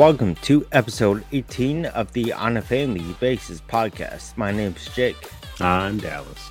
welcome 0.00 0.34
to 0.36 0.66
episode 0.72 1.22
18 1.32 1.84
of 1.84 2.10
the 2.14 2.32
On 2.32 2.56
a 2.56 2.62
Family 2.62 3.14
Basis 3.20 3.60
podcast. 3.60 4.34
My 4.34 4.50
name 4.50 4.74
is 4.74 4.88
Jake. 4.94 5.30
I'm 5.60 5.98
Dallas. 5.98 6.50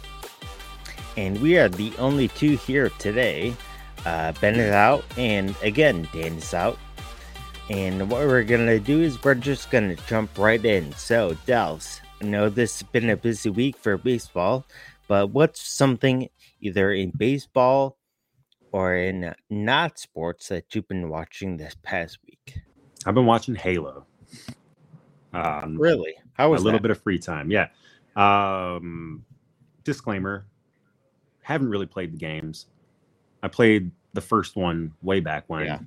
And 1.17 1.41
we 1.41 1.57
are 1.57 1.67
the 1.67 1.91
only 1.97 2.27
two 2.27 2.57
here 2.57 2.89
today. 2.99 3.55
Uh, 4.05 4.33
ben 4.39 4.53
is 4.57 4.71
out, 4.71 5.03
and 5.17 5.55
again, 5.63 6.07
Dan 6.13 6.33
is 6.33 6.53
out. 6.53 6.77
And 7.71 8.11
what 8.11 8.27
we're 8.27 8.43
going 8.43 8.67
to 8.67 8.79
do 8.79 9.01
is 9.01 9.23
we're 9.23 9.33
just 9.33 9.71
going 9.71 9.95
to 9.95 10.05
jump 10.05 10.37
right 10.37 10.63
in. 10.63 10.93
So, 10.93 11.35
Dallas, 11.47 12.01
I 12.21 12.25
know 12.25 12.49
this 12.49 12.81
has 12.81 12.89
been 12.91 13.09
a 13.09 13.17
busy 13.17 13.49
week 13.49 13.77
for 13.77 13.97
baseball, 13.97 14.63
but 15.07 15.31
what's 15.31 15.59
something 15.59 16.29
either 16.61 16.91
in 16.91 17.13
baseball 17.17 17.97
or 18.71 18.93
in 18.93 19.33
not 19.49 19.97
sports 19.97 20.49
that 20.49 20.75
you've 20.75 20.87
been 20.87 21.09
watching 21.09 21.57
this 21.57 21.75
past 21.81 22.19
week? 22.23 22.59
I've 23.09 23.15
been 23.15 23.25
watching 23.25 23.55
Halo. 23.55 24.05
Um, 25.33 25.79
really? 25.79 26.13
How 26.33 26.51
was 26.51 26.61
a 26.61 26.63
little 26.63 26.77
that? 26.77 26.83
bit 26.83 26.91
of 26.91 27.01
free 27.01 27.17
time? 27.17 27.49
Yeah. 27.49 27.69
Um, 28.15 29.25
disclaimer: 29.83 30.45
haven't 31.41 31.69
really 31.69 31.87
played 31.87 32.13
the 32.13 32.17
games. 32.17 32.67
I 33.41 33.47
played 33.47 33.89
the 34.13 34.21
first 34.21 34.55
one 34.55 34.93
way 35.01 35.21
back 35.21 35.45
when, 35.47 35.65
Yeah. 35.65 35.79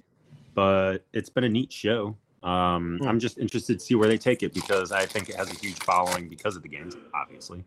but 0.55 1.05
it's 1.13 1.29
been 1.31 1.45
a 1.45 1.49
neat 1.49 1.73
show. 1.73 2.17
Um, 2.43 2.99
Hmm. 3.01 3.07
I'm 3.07 3.21
just 3.21 3.39
interested 3.39 3.79
to 3.79 3.85
see 3.85 3.95
where 3.95 4.09
they 4.09 4.19
take 4.19 4.43
it 4.43 4.53
because 4.53 4.91
I 4.91 5.07
think 5.07 5.29
it 5.29 5.37
has 5.37 5.49
a 5.49 5.55
huge 5.55 5.79
following 5.79 6.29
because 6.29 6.57
of 6.57 6.65
the 6.65 6.69
games, 6.69 6.97
obviously. 7.15 7.63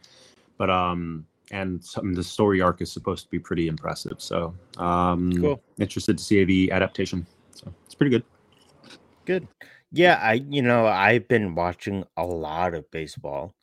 But 0.58 0.70
um, 0.70 1.26
and 1.52 1.82
some 1.82 2.14
the 2.14 2.24
story 2.26 2.60
arc 2.60 2.82
is 2.82 2.92
supposed 2.92 3.24
to 3.24 3.32
be 3.32 3.40
pretty 3.40 3.70
impressive. 3.70 4.20
So 4.22 4.54
um, 4.78 5.32
Cool. 5.32 5.62
interested 5.80 6.18
to 6.18 6.24
see 6.26 6.44
the 6.44 6.74
adaptation. 6.74 7.26
So 7.52 7.74
it's 7.86 7.96
pretty 7.96 8.10
good. 8.10 8.26
Good. 9.26 9.48
Yeah, 9.92 10.20
I 10.22 10.34
you 10.34 10.62
know, 10.62 10.86
I've 10.88 11.28
been 11.28 11.56
watching 11.56 12.06
a 12.18 12.26
lot 12.26 12.74
of 12.74 12.90
baseball, 12.92 13.56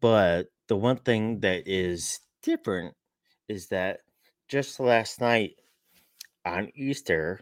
but 0.00 0.48
the 0.68 0.76
one 0.76 0.98
thing 0.98 1.40
that 1.40 1.66
is 1.66 2.20
different 2.42 2.94
is 3.48 3.68
that 3.68 4.00
just 4.48 4.80
last 4.80 5.20
night 5.20 5.56
on 6.44 6.70
Easter, 6.74 7.40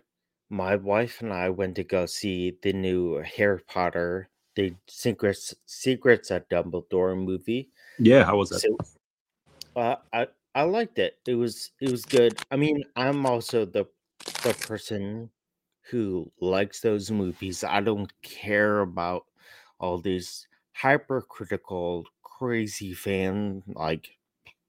my 0.50 0.76
wife 0.76 1.20
and 1.20 1.32
I 1.32 1.50
went 1.50 1.76
to 1.76 1.84
go 1.84 2.06
see 2.06 2.58
the 2.62 2.72
new 2.72 3.16
Harry 3.18 3.60
Potter, 3.66 4.28
the 4.56 4.74
Secrets 4.88 5.54
Secrets 5.66 6.30
at 6.30 6.48
Dumbledore 6.48 7.16
movie. 7.16 7.70
Yeah, 7.98 8.24
how 8.24 8.38
was 8.38 8.50
that? 8.50 8.60
So 8.60 8.78
uh, 9.76 9.96
I 10.12 10.28
I 10.54 10.62
liked 10.62 10.98
it. 10.98 11.18
It 11.26 11.34
was 11.34 11.70
it 11.80 11.90
was 11.90 12.04
good. 12.04 12.38
I 12.50 12.56
mean, 12.56 12.82
I'm 12.96 13.26
also 13.26 13.64
the 13.64 13.86
the 14.42 14.54
person 14.66 15.30
who 15.91 16.31
likes 16.41 16.81
those 16.81 17.11
movies. 17.11 17.64
I 17.64 17.81
don't 17.81 18.12
care 18.22 18.81
about 18.81 19.27
all 19.81 19.98
these 19.98 20.47
hypercritical, 20.72 22.06
crazy 22.22 22.95
fan 22.95 23.62
like 23.69 24.17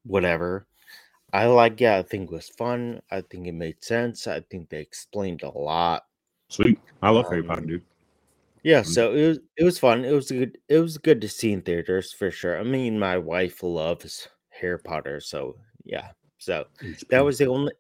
whatever. 0.05 0.67
I 1.33 1.45
like 1.47 1.79
yeah, 1.79 1.97
I 1.97 2.03
think 2.03 2.31
it 2.31 2.33
was 2.33 2.49
fun. 2.49 3.01
I 3.11 3.21
think 3.21 3.47
it 3.47 3.53
made 3.53 3.83
sense. 3.83 4.27
I 4.27 4.41
think 4.41 4.69
they 4.69 4.79
explained 4.81 5.43
a 5.43 5.49
lot. 5.57 6.05
Sweet. 6.49 6.79
I 7.01 7.09
love 7.11 7.27
Harry 7.29 7.41
Um, 7.41 7.47
Potter, 7.47 7.61
dude. 7.65 7.85
Yeah, 8.63 8.81
so 8.81 9.13
it 9.13 9.27
was 9.27 9.39
it 9.57 9.63
was 9.63 9.79
fun. 9.79 10.03
It 10.03 10.11
was 10.11 10.29
good. 10.31 10.57
It 10.67 10.79
was 10.79 10.97
good 10.97 11.21
to 11.21 11.29
see 11.29 11.53
in 11.53 11.61
theaters 11.61 12.11
for 12.11 12.29
sure. 12.31 12.59
I 12.59 12.63
mean, 12.63 12.99
my 12.99 13.17
wife 13.17 13.63
loves 13.63 14.27
Harry 14.49 14.79
Potter, 14.79 15.21
so 15.21 15.55
yeah. 15.85 16.11
So 16.39 16.65
that 17.09 17.21
was 17.21 17.37
the 17.37 17.47
only 17.47 17.71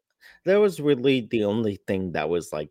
that 0.45 0.57
was 0.57 0.79
really 0.79 1.21
the 1.31 1.43
only 1.45 1.77
thing 1.87 2.13
that 2.13 2.29
was 2.29 2.53
like 2.53 2.69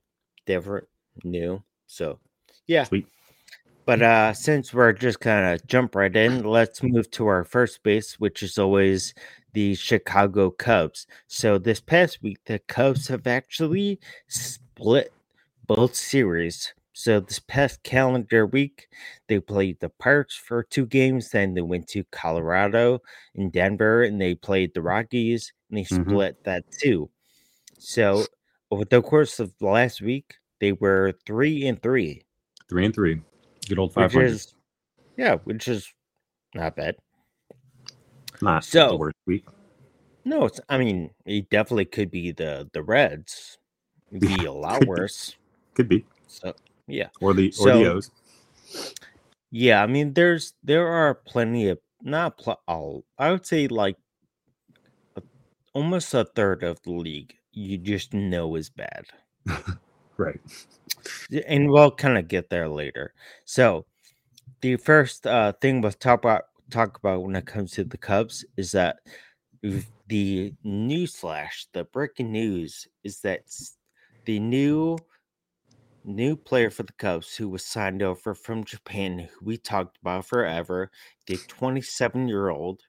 different, 0.49 0.89
new. 1.23 1.63
So 1.87 2.19
yeah. 2.67 2.85
Sweet. 2.85 3.07
But 3.87 4.03
uh 4.03 4.33
since 4.33 4.75
we're 4.75 4.93
just 4.93 5.21
kind 5.21 5.55
of 5.55 5.67
jump 5.69 5.95
right 5.95 6.15
in, 6.17 6.43
let's 6.43 6.83
move 6.83 7.11
to 7.13 7.27
our 7.29 7.45
first 7.45 7.83
base, 7.85 8.19
which 8.19 8.43
is 8.43 8.59
always 8.59 9.15
the 9.53 9.75
Chicago 9.77 10.51
Cubs. 10.51 11.07
So 11.29 11.59
this 11.59 11.81
past 11.81 12.23
week 12.23 12.39
the 12.47 12.59
Cubs 12.61 13.09
have 13.09 13.27
actually 13.27 14.01
split 14.29 15.13
both 15.67 15.95
series. 15.95 16.75
So 16.93 17.21
this 17.21 17.39
past 17.39 17.85
calendar 17.85 18.45
week, 18.47 18.89
they 19.29 19.39
played 19.39 19.79
the 19.79 19.89
Pirates 19.89 20.35
for 20.35 20.65
two 20.65 20.85
games, 20.85 21.31
then 21.31 21.55
they 21.55 21.63
went 21.63 21.87
to 21.91 22.03
Colorado 22.11 23.01
and 23.37 23.53
Denver, 23.53 24.03
and 24.03 24.21
they 24.21 24.35
played 24.35 24.75
the 24.75 24.83
Rockies, 24.83 25.53
and 25.71 25.79
they 25.79 25.85
Mhm. 25.85 26.07
split 26.11 26.43
that 26.43 26.65
too. 26.73 27.09
So 27.79 28.27
over 28.71 28.85
the 28.85 29.03
course 29.03 29.41
of 29.41 29.53
the 29.59 29.67
last 29.67 30.01
week, 30.01 30.35
they 30.61 30.73
were 30.73 31.15
three 31.27 31.67
and 31.67 31.81
three, 31.83 32.23
Three 32.69 32.85
and 32.85 32.95
three. 32.95 33.21
Good 33.69 33.79
old 33.79 33.91
which 33.97 34.13
500. 34.13 34.41
yeah, 35.17 35.37
which 35.45 35.69
is 35.69 35.93
not 36.55 36.77
bad. 36.77 36.97
Not 38.43 38.65
so- 38.65 38.91
the 38.91 38.97
worst 38.97 39.17
week. 39.27 39.45
No, 40.25 40.45
it's 40.45 40.61
I 40.69 40.77
mean 40.77 41.11
it 41.25 41.49
definitely 41.49 41.87
could 41.87 42.11
be 42.11 42.33
the 42.33 42.69
the 42.75 42.83
Reds. 42.83 43.57
It'd 44.13 44.21
be 44.21 44.45
a 44.45 44.53
lot 44.53 44.85
worse. 44.87 45.35
Could 45.75 45.89
be. 45.89 46.05
So 46.27 46.55
yeah. 46.87 47.09
Or 47.23 47.33
the 47.33 47.53
or 47.61 47.73
the 47.73 47.87
O's. 47.93 48.11
Yeah, 49.51 49.83
I 49.83 49.87
mean, 49.87 50.13
there's 50.13 50.53
there 50.63 50.87
are 50.87 51.15
plenty 51.15 51.69
of 51.69 51.79
not 52.03 52.37
pl- 52.37 52.61
all. 52.69 53.05
I 53.19 53.31
would 53.31 53.47
say 53.47 53.67
like 53.69 53.97
a, 55.17 55.23
almost 55.73 56.13
a 56.13 56.25
third 56.25 56.63
of 56.63 56.83
the 56.83 56.91
league 56.93 57.35
you 57.59 57.77
just 57.77 58.15
know 58.15 58.55
is 58.55 58.71
bad, 58.71 59.07
Right. 60.17 60.41
And 61.47 61.71
we'll 61.71 61.93
kind 61.93 62.19
of 62.19 62.27
get 62.27 62.51
there 62.51 62.69
later. 62.69 63.15
So, 63.45 63.87
the 64.61 64.77
first 64.77 65.27
uh, 65.27 65.53
thing 65.61 65.81
we'll 65.81 65.93
talk 65.93 66.21
about 66.21 66.45
talk 66.71 66.99
about 66.99 67.23
when 67.23 67.37
it 67.37 67.47
comes 67.47 67.73
to 67.73 67.85
the 67.85 67.97
Cubs 67.97 68.45
is 68.57 68.73
that 68.73 68.97
the 70.09 70.53
news 70.65 71.17
flash, 71.17 71.67
the 71.73 71.85
breaking 71.85 72.33
news 72.33 72.87
is 73.05 73.21
that 73.21 73.43
the 74.25 74.41
new 74.41 74.99
new 76.05 76.37
player 76.37 76.71
for 76.71 76.83
the 76.83 76.93
Cubs 76.95 77.37
who 77.37 77.49
was 77.49 77.65
signed 77.65 78.03
over 78.03 78.35
from 78.35 78.65
Japan, 78.65 79.19
who 79.19 79.45
we 79.45 79.57
talked 79.57 79.99
about 80.03 80.27
forever, 80.27 80.91
the 81.27 81.39
27 81.49 82.27
year 82.27 82.49
old 82.49 82.81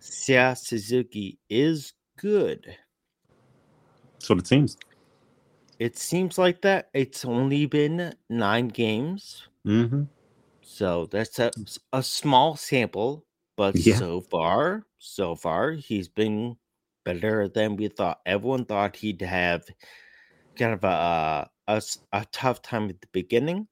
Seiya 0.00 0.56
Suzuki 0.56 1.38
is 1.48 1.94
good. 2.18 2.76
That's 4.24 4.30
what 4.30 4.38
it 4.38 4.46
seems. 4.46 4.78
It 5.78 5.98
seems 5.98 6.38
like 6.38 6.62
that. 6.62 6.88
It's 6.94 7.26
only 7.26 7.66
been 7.66 8.14
nine 8.30 8.68
games. 8.68 9.42
Mm-hmm. 9.66 10.04
So 10.62 11.04
that's 11.10 11.38
a, 11.38 11.50
a 11.92 12.02
small 12.02 12.56
sample, 12.56 13.26
but 13.58 13.76
Yeah. 13.76 13.98
so 13.98 14.22
far, 14.22 14.86
so 14.96 15.34
far, 15.34 15.72
he's 15.72 16.08
been 16.08 16.56
better 17.04 17.48
than 17.48 17.76
we 17.76 17.88
thought. 17.88 18.20
Everyone 18.24 18.64
thought 18.64 18.96
he'd 18.96 19.20
have 19.20 19.66
kind 20.56 20.72
of 20.72 20.84
a 20.84 21.50
a, 21.68 21.82
a 22.14 22.26
tough 22.32 22.62
time 22.62 22.88
at 22.88 23.02
the 23.02 23.08
beginning, 23.12 23.68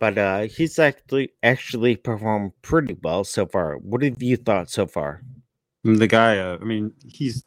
but 0.00 0.18
uh, 0.18 0.40
he's 0.42 0.80
actually 0.80 1.34
actually 1.44 1.94
performed 1.94 2.50
pretty 2.62 2.96
well 3.00 3.22
so 3.22 3.46
far. 3.46 3.76
What 3.76 4.02
have 4.02 4.20
you 4.20 4.38
thought 4.38 4.70
so 4.70 4.88
far? 4.88 5.22
The 5.84 6.08
guy, 6.08 6.38
uh, 6.38 6.58
I 6.60 6.64
mean, 6.64 6.94
he's. 7.06 7.44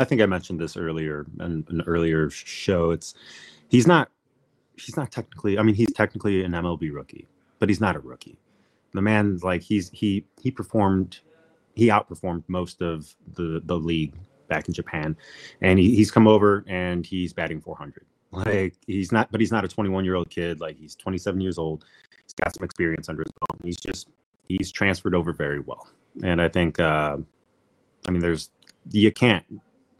I 0.00 0.04
think 0.04 0.22
I 0.22 0.26
mentioned 0.26 0.58
this 0.58 0.78
earlier 0.78 1.26
in 1.40 1.64
an 1.68 1.82
earlier 1.86 2.30
show. 2.30 2.90
It's 2.90 3.14
he's 3.68 3.86
not 3.86 4.08
he's 4.76 4.96
not 4.96 5.12
technically. 5.12 5.58
I 5.58 5.62
mean, 5.62 5.74
he's 5.74 5.92
technically 5.92 6.42
an 6.42 6.52
MLB 6.52 6.90
rookie, 6.92 7.28
but 7.58 7.68
he's 7.68 7.82
not 7.82 7.96
a 7.96 8.00
rookie. 8.00 8.38
The 8.94 9.02
man, 9.02 9.38
like 9.42 9.60
he's 9.60 9.90
he 9.90 10.24
he 10.40 10.50
performed, 10.50 11.20
he 11.74 11.88
outperformed 11.88 12.44
most 12.48 12.80
of 12.80 13.14
the 13.34 13.60
the 13.66 13.76
league 13.76 14.14
back 14.48 14.68
in 14.68 14.74
Japan, 14.74 15.18
and 15.60 15.78
he, 15.78 15.94
he's 15.94 16.10
come 16.10 16.26
over 16.26 16.64
and 16.66 17.04
he's 17.04 17.34
batting 17.34 17.60
400. 17.60 18.06
Like 18.32 18.76
he's 18.86 19.12
not, 19.12 19.30
but 19.30 19.40
he's 19.40 19.52
not 19.52 19.66
a 19.66 19.68
21 19.68 20.06
year 20.06 20.14
old 20.14 20.30
kid. 20.30 20.60
Like 20.60 20.78
he's 20.78 20.96
27 20.96 21.42
years 21.42 21.58
old. 21.58 21.84
He's 22.24 22.32
got 22.32 22.54
some 22.54 22.64
experience 22.64 23.10
under 23.10 23.22
his 23.22 23.32
belt. 23.32 23.60
He's 23.62 23.76
just 23.76 24.08
he's 24.48 24.72
transferred 24.72 25.14
over 25.14 25.34
very 25.34 25.60
well, 25.60 25.88
and 26.22 26.40
I 26.40 26.48
think. 26.48 26.80
uh 26.80 27.18
I 28.08 28.10
mean, 28.10 28.20
there's 28.22 28.48
you 28.90 29.12
can't 29.12 29.44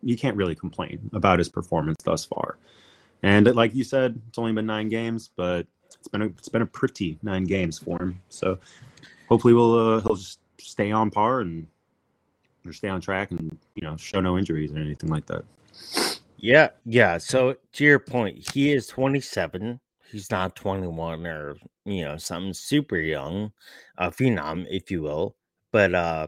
you 0.03 0.17
can't 0.17 0.37
really 0.37 0.55
complain 0.55 1.11
about 1.13 1.39
his 1.39 1.49
performance 1.49 2.03
thus 2.05 2.25
far. 2.25 2.57
And 3.23 3.55
like 3.55 3.75
you 3.75 3.85
said, 3.85 4.21
it's 4.29 4.39
only 4.39 4.53
been 4.53 4.67
nine 4.67 4.89
games, 4.89 5.31
but 5.37 5.67
it's 5.85 6.09
been 6.09 6.23
a 6.23 6.27
it's 6.27 6.49
been 6.49 6.63
a 6.63 6.67
pretty 6.67 7.19
nine 7.23 7.45
games 7.45 7.79
for 7.79 8.01
him. 8.01 8.21
So 8.29 8.59
hopefully 9.29 9.55
we'll 9.55 9.97
uh, 9.97 10.01
he'll 10.01 10.17
just 10.17 10.41
stay 10.59 10.91
on 10.91 11.11
par 11.11 11.41
and 11.41 11.67
or 12.67 12.73
stay 12.73 12.89
on 12.89 13.01
track 13.01 13.31
and 13.31 13.59
you 13.75 13.83
know 13.83 13.97
show 13.97 14.21
no 14.21 14.39
injuries 14.39 14.73
or 14.73 14.79
anything 14.79 15.11
like 15.11 15.27
that. 15.27 15.45
Yeah, 16.39 16.71
yeah. 16.87 17.19
So 17.19 17.57
to 17.73 17.85
your 17.85 17.99
point, 17.99 18.51
he 18.53 18.73
is 18.73 18.87
27. 18.87 19.79
He's 20.11 20.31
not 20.31 20.57
21 20.57 21.27
or 21.27 21.57
you 21.85 22.05
know 22.05 22.17
something 22.17 22.55
super 22.55 22.97
young, 22.97 23.53
a 23.99 24.11
phenom, 24.11 24.67
if 24.71 24.91
you 24.91 25.03
will. 25.03 25.37
But 25.73 25.95
uh 25.95 26.27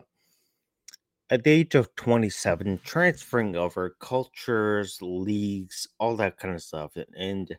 at 1.32 1.43
the 1.43 1.50
age 1.50 1.75
of 1.75 1.94
27, 1.96 2.81
transferring 2.84 3.56
over 3.56 3.96
cultures, 4.00 4.99
leagues, 5.00 5.88
all 5.99 6.14
that 6.17 6.37
kind 6.37 6.55
of 6.55 6.62
stuff, 6.62 6.93
and, 7.17 7.56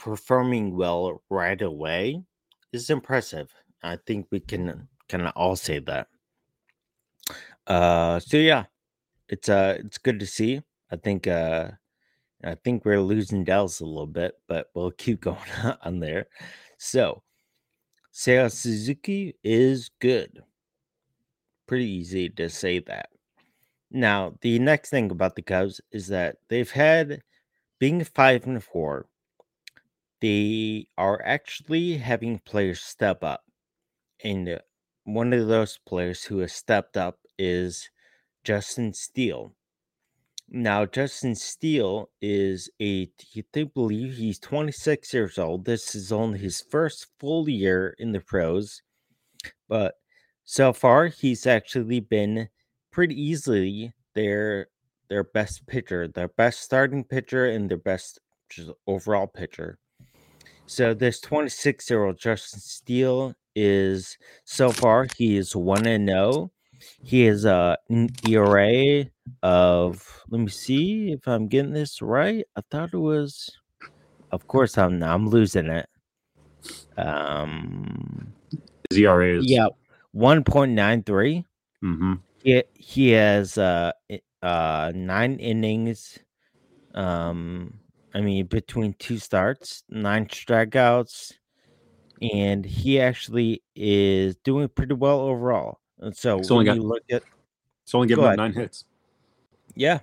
performing 0.00 0.74
well 0.74 1.22
right 1.28 1.60
away 1.60 2.22
is 2.72 2.88
impressive. 2.88 3.52
I 3.82 3.98
think 4.06 4.26
we 4.30 4.40
can 4.40 4.88
kind 5.10 5.26
of 5.26 5.32
all 5.36 5.56
say 5.56 5.78
that. 5.80 6.08
Uh, 7.66 8.18
so 8.18 8.38
yeah, 8.38 8.64
it's 9.28 9.48
uh, 9.48 9.76
it's 9.78 9.98
good 9.98 10.18
to 10.20 10.26
see. 10.26 10.62
I 10.90 10.96
think 10.96 11.26
uh, 11.26 11.72
I 12.42 12.54
think 12.54 12.84
we're 12.84 13.02
losing 13.02 13.44
Dallas 13.44 13.80
a 13.80 13.84
little 13.84 14.06
bit, 14.06 14.38
but 14.48 14.70
we'll 14.74 14.90
keep 14.92 15.20
going 15.28 15.38
on 15.82 16.00
there. 16.00 16.26
So, 16.78 17.22
Seiya 18.12 18.50
Suzuki 18.50 19.36
is 19.44 19.90
good. 20.00 20.42
Pretty 21.70 21.88
easy 21.88 22.28
to 22.30 22.48
say 22.48 22.80
that. 22.80 23.10
Now, 23.92 24.34
the 24.40 24.58
next 24.58 24.90
thing 24.90 25.08
about 25.12 25.36
the 25.36 25.42
Cubs 25.42 25.80
is 25.92 26.08
that 26.08 26.38
they've 26.48 26.68
had 26.68 27.22
being 27.78 28.02
five 28.02 28.44
and 28.44 28.60
four, 28.60 29.06
they 30.20 30.88
are 30.98 31.22
actually 31.24 31.98
having 31.98 32.40
players 32.40 32.80
step 32.80 33.22
up. 33.22 33.44
And 34.24 34.58
one 35.04 35.32
of 35.32 35.46
those 35.46 35.78
players 35.86 36.24
who 36.24 36.38
has 36.38 36.52
stepped 36.52 36.96
up 36.96 37.20
is 37.38 37.88
Justin 38.42 38.92
Steele. 38.92 39.54
Now, 40.48 40.86
Justin 40.86 41.36
Steele 41.36 42.10
is 42.20 42.68
a, 42.82 43.12
I 43.54 43.62
believe 43.62 44.16
he's 44.16 44.40
26 44.40 45.14
years 45.14 45.38
old. 45.38 45.66
This 45.66 45.94
is 45.94 46.10
only 46.10 46.40
his 46.40 46.64
first 46.68 47.06
full 47.20 47.48
year 47.48 47.94
in 47.96 48.10
the 48.10 48.18
pros, 48.18 48.82
but 49.68 49.99
so 50.50 50.72
far 50.72 51.06
he's 51.06 51.46
actually 51.46 52.00
been 52.00 52.48
pretty 52.90 53.14
easily 53.14 53.92
their 54.16 54.66
their 55.08 55.22
best 55.22 55.64
pitcher, 55.68 56.08
their 56.08 56.26
best 56.26 56.62
starting 56.62 57.04
pitcher, 57.04 57.46
and 57.46 57.70
their 57.70 57.76
best 57.78 58.18
just 58.48 58.70
overall 58.88 59.28
pitcher. 59.28 59.78
So 60.66 60.92
this 60.92 61.20
26 61.20 61.88
year 61.88 62.04
old 62.04 62.18
Justin 62.18 62.58
Steele 62.58 63.32
is 63.54 64.18
so 64.44 64.72
far 64.72 65.06
he 65.16 65.36
is 65.36 65.54
one 65.54 65.86
and 65.86 66.08
zero. 66.08 66.32
Oh. 66.32 66.50
He 67.00 67.26
is 67.26 67.44
a 67.44 67.78
ERA 68.26 69.04
of 69.44 70.20
let 70.30 70.40
me 70.40 70.48
see 70.48 71.12
if 71.12 71.28
I'm 71.28 71.46
getting 71.46 71.74
this 71.74 72.02
right. 72.02 72.44
I 72.56 72.62
thought 72.72 72.92
it 72.92 72.98
was, 72.98 73.48
of 74.32 74.48
course 74.48 74.76
I'm 74.76 75.00
I'm 75.00 75.28
losing 75.28 75.68
it. 75.68 75.88
Um, 76.96 78.32
his 78.88 78.98
ERA 78.98 79.38
is 79.38 79.48
yeah, 79.48 79.68
one 80.12 80.44
point 80.44 80.72
nine 80.72 81.02
three. 81.02 81.44
Mm-hmm. 81.82 82.14
He 82.42 82.62
he 82.74 83.10
has 83.10 83.58
uh 83.58 83.92
uh 84.42 84.92
nine 84.94 85.36
innings. 85.36 86.18
Um, 86.94 87.78
I 88.14 88.20
mean 88.20 88.46
between 88.46 88.94
two 88.94 89.18
starts, 89.18 89.84
nine 89.88 90.26
strikeouts, 90.26 91.34
and 92.20 92.64
he 92.64 93.00
actually 93.00 93.62
is 93.74 94.36
doing 94.36 94.68
pretty 94.68 94.94
well 94.94 95.20
overall. 95.20 95.80
And 95.98 96.16
so 96.16 96.38
it's 96.38 96.50
only 96.50 96.64
got, 96.64 96.78
look 96.78 97.02
at 97.10 97.22
it's 97.84 97.94
only 97.94 98.08
given 98.08 98.24
up 98.24 98.36
nine 98.36 98.52
hits. 98.52 98.84
Yeah, 99.74 100.00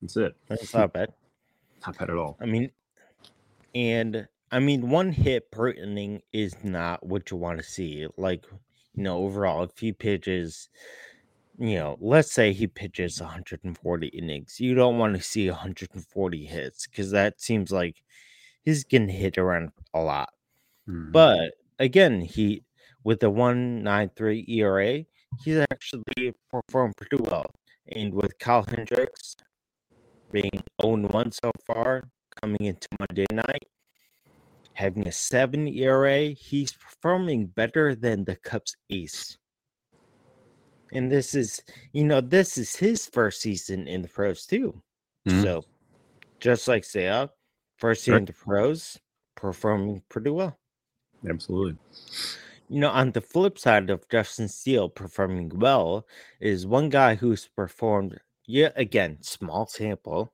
that's 0.00 0.16
it. 0.16 0.34
That's 0.48 0.72
not 0.74 0.92
bad. 0.92 1.12
Not 1.86 1.98
bad 1.98 2.10
at 2.10 2.16
all. 2.16 2.36
I 2.40 2.46
mean, 2.46 2.70
and 3.74 4.28
I 4.50 4.58
mean, 4.58 4.90
one 4.90 5.10
hit 5.10 5.50
per 5.50 5.70
inning 5.70 6.22
is 6.32 6.54
not 6.62 7.04
what 7.04 7.30
you 7.30 7.36
want 7.36 7.58
to 7.58 7.64
see. 7.64 8.06
Like, 8.16 8.44
you 8.94 9.02
know, 9.04 9.18
overall, 9.18 9.64
if 9.64 9.78
he 9.78 9.92
pitches 9.92 10.68
you 11.58 11.76
know, 11.76 11.96
let's 12.00 12.32
say 12.32 12.52
he 12.52 12.66
pitches 12.66 13.20
140 13.20 14.06
innings. 14.08 14.58
You 14.58 14.74
don't 14.74 14.98
want 14.98 15.16
to 15.16 15.22
see 15.22 15.48
140 15.48 16.44
hits 16.44 16.86
because 16.86 17.10
that 17.10 17.40
seems 17.40 17.70
like 17.70 18.02
he's 18.64 18.84
getting 18.84 19.08
hit 19.08 19.38
around 19.38 19.70
a 19.94 20.00
lot. 20.00 20.30
Mm-hmm. 20.88 21.12
But 21.12 21.52
again, 21.78 22.20
he 22.20 22.64
with 23.04 23.20
the 23.20 23.30
193 23.30 24.44
ERA, 24.48 25.04
he's 25.44 25.58
actually 25.70 26.34
performed 26.50 26.96
pretty 26.96 27.22
well. 27.22 27.46
And 27.88 28.14
with 28.14 28.38
Kyle 28.38 28.64
Hendricks 28.66 29.36
being 30.30 30.62
0 30.82 31.08
1 31.08 31.32
so 31.32 31.50
far, 31.66 32.04
coming 32.40 32.62
into 32.62 32.88
Monday 32.98 33.26
night, 33.32 33.66
having 34.82 35.06
a 35.06 35.12
7 35.12 35.68
ERA, 35.68 36.28
he's 36.28 36.72
performing 36.72 37.46
better 37.46 37.94
than 37.94 38.24
the 38.24 38.36
Cubs 38.36 38.76
ace 38.90 39.38
and 40.92 41.10
this 41.10 41.34
is 41.34 41.62
you 41.92 42.04
know 42.04 42.20
this 42.20 42.58
is 42.58 42.76
his 42.76 43.06
first 43.06 43.40
season 43.40 43.88
in 43.88 44.02
the 44.02 44.08
pros 44.08 44.46
too. 44.46 44.80
Mm-hmm. 45.26 45.42
So 45.42 45.64
just 46.40 46.68
like 46.68 46.82
Seiya, 46.82 47.30
first 47.78 48.06
year 48.06 48.16
in 48.16 48.24
the 48.24 48.32
pros, 48.32 48.98
performing 49.36 50.02
pretty 50.08 50.30
well. 50.30 50.58
Absolutely. 51.28 51.78
You 52.68 52.80
know, 52.80 52.90
on 52.90 53.12
the 53.12 53.20
flip 53.20 53.58
side 53.58 53.90
of 53.90 54.08
Justin 54.08 54.48
Steele 54.48 54.88
performing 54.88 55.50
well 55.54 56.06
is 56.40 56.66
one 56.66 56.88
guy 56.88 57.14
who's 57.14 57.48
performed 57.54 58.18
yet 58.46 58.72
again 58.76 59.18
small 59.20 59.66
sample. 59.66 60.32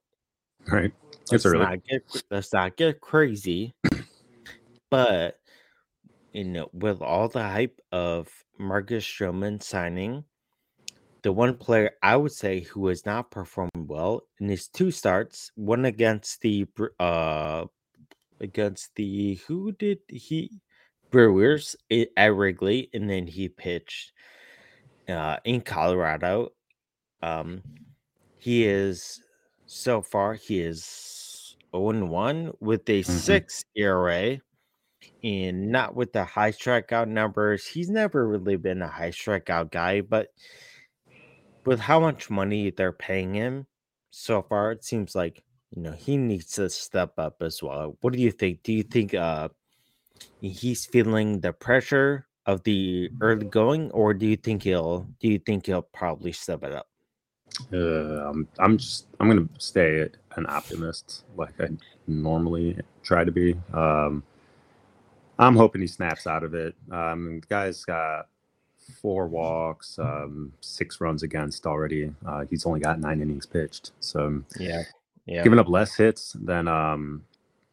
Right. 0.67 0.93
It's 1.31 1.45
early. 1.45 1.59
Not 1.59 1.85
get, 1.85 2.23
let's 2.31 2.53
not 2.53 2.77
get 2.77 3.01
crazy, 3.01 3.75
but 4.91 5.39
you 6.33 6.45
know, 6.45 6.69
with 6.73 7.01
all 7.01 7.29
the 7.29 7.43
hype 7.43 7.81
of 7.91 8.29
Marcus 8.59 9.05
Stroman 9.05 9.63
signing, 9.63 10.25
the 11.23 11.33
one 11.33 11.57
player 11.57 11.93
I 12.03 12.17
would 12.17 12.33
say 12.33 12.61
who 12.61 12.89
has 12.89 13.05
not 13.05 13.31
performed 13.31 13.71
well 13.75 14.23
in 14.41 14.49
his 14.49 14.69
two 14.69 14.91
starts, 14.91 15.51
one 15.55 15.85
against 15.85 16.41
the 16.43 16.67
uh 17.01 17.65
against 18.41 18.95
the 18.95 19.41
who 19.47 19.73
did 19.73 19.99
he 20.09 20.51
Brewers 21.11 21.75
at 21.91 22.35
Wrigley, 22.35 22.91
and 22.93 23.09
then 23.11 23.27
he 23.27 23.49
pitched 23.49 24.13
uh 25.09 25.39
in 25.45 25.61
Colorado. 25.61 26.51
Um 27.23 27.63
he 28.39 28.65
is 28.65 29.21
so 29.67 30.01
far 30.01 30.35
he 30.35 30.61
is 30.61 31.57
0 31.75 32.07
1 32.07 32.53
with 32.61 32.89
a 32.89 33.03
mm-hmm. 33.03 33.13
6 33.13 33.65
ERA 33.77 34.39
and 35.23 35.71
not 35.71 35.95
with 35.95 36.13
the 36.13 36.25
high 36.25 36.53
strikeout 36.53 37.09
numbers. 37.09 37.67
He's 37.67 37.91
never 37.91 38.27
really 38.27 38.57
been 38.57 38.83
a 38.83 38.89
high 38.89 39.11
strikeout 39.11 39.71
guy, 39.71 40.01
but 40.01 40.29
with 41.65 41.81
how 41.81 42.01
much 42.01 42.31
money 42.31 42.71
they're 42.71 42.93
paying 42.93 43.35
him 43.35 43.67
so 44.11 44.43
far, 44.43 44.73
it 44.73 44.85
seems 44.85 45.15
like 45.15 45.43
you 45.75 45.83
know 45.83 45.93
he 45.93 46.17
needs 46.17 46.53
to 46.53 46.71
step 46.71 47.19
up 47.19 47.43
as 47.43 47.63
well. 47.63 47.97
What 48.01 48.13
do 48.13 48.21
you 48.21 48.31
think? 48.31 48.63
Do 48.63 48.73
you 48.73 48.83
think 48.83 49.15
uh 49.15 49.49
he's 50.41 50.87
feeling 50.87 51.41
the 51.41 51.53
pressure 51.53 52.27
of 52.47 52.63
the 52.65 53.11
early 53.21 53.47
going, 53.47 53.91
or 53.91 54.15
do 54.15 54.27
you 54.27 54.37
think 54.37 54.63
he'll 54.63 55.07
do 55.21 55.29
you 55.29 55.39
think 55.39 55.67
he'll 55.67 55.83
probably 55.83 56.33
step 56.33 56.63
it 56.63 56.73
up? 56.73 56.87
Uh, 57.73 58.29
I'm, 58.29 58.49
I'm 58.59 58.79
just 58.79 59.07
I'm 59.21 59.29
gonna 59.29 59.49
stay 59.59 60.09
an 60.37 60.47
optimist 60.49 61.25
like 61.37 61.61
I 61.61 61.69
normally 62.07 62.79
try 63.03 63.25
to 63.25 63.33
be. 63.33 63.55
Um, 63.73 64.23
I'm 65.39 65.57
hoping 65.57 65.81
he 65.81 65.87
snaps 65.87 66.27
out 66.27 66.43
of 66.43 66.55
it. 66.55 66.75
Um, 66.91 67.41
the 67.41 67.47
guy's 67.47 67.85
got 67.85 68.29
four 69.01 69.29
walks, 69.29 69.99
um, 69.99 70.53
six 70.61 71.01
runs 71.01 71.23
against 71.23 71.67
already. 71.67 72.13
Uh, 72.27 72.45
he's 72.49 72.67
only 72.67 72.81
got 72.81 72.99
nine 72.99 73.21
innings 73.21 73.47
pitched, 73.47 73.93
so 74.01 74.43
yeah, 74.59 74.83
yeah, 75.27 75.43
giving 75.45 75.59
up 75.59 75.69
less 75.69 75.95
hits 75.95 76.33
than 76.41 76.67
um, 76.67 77.25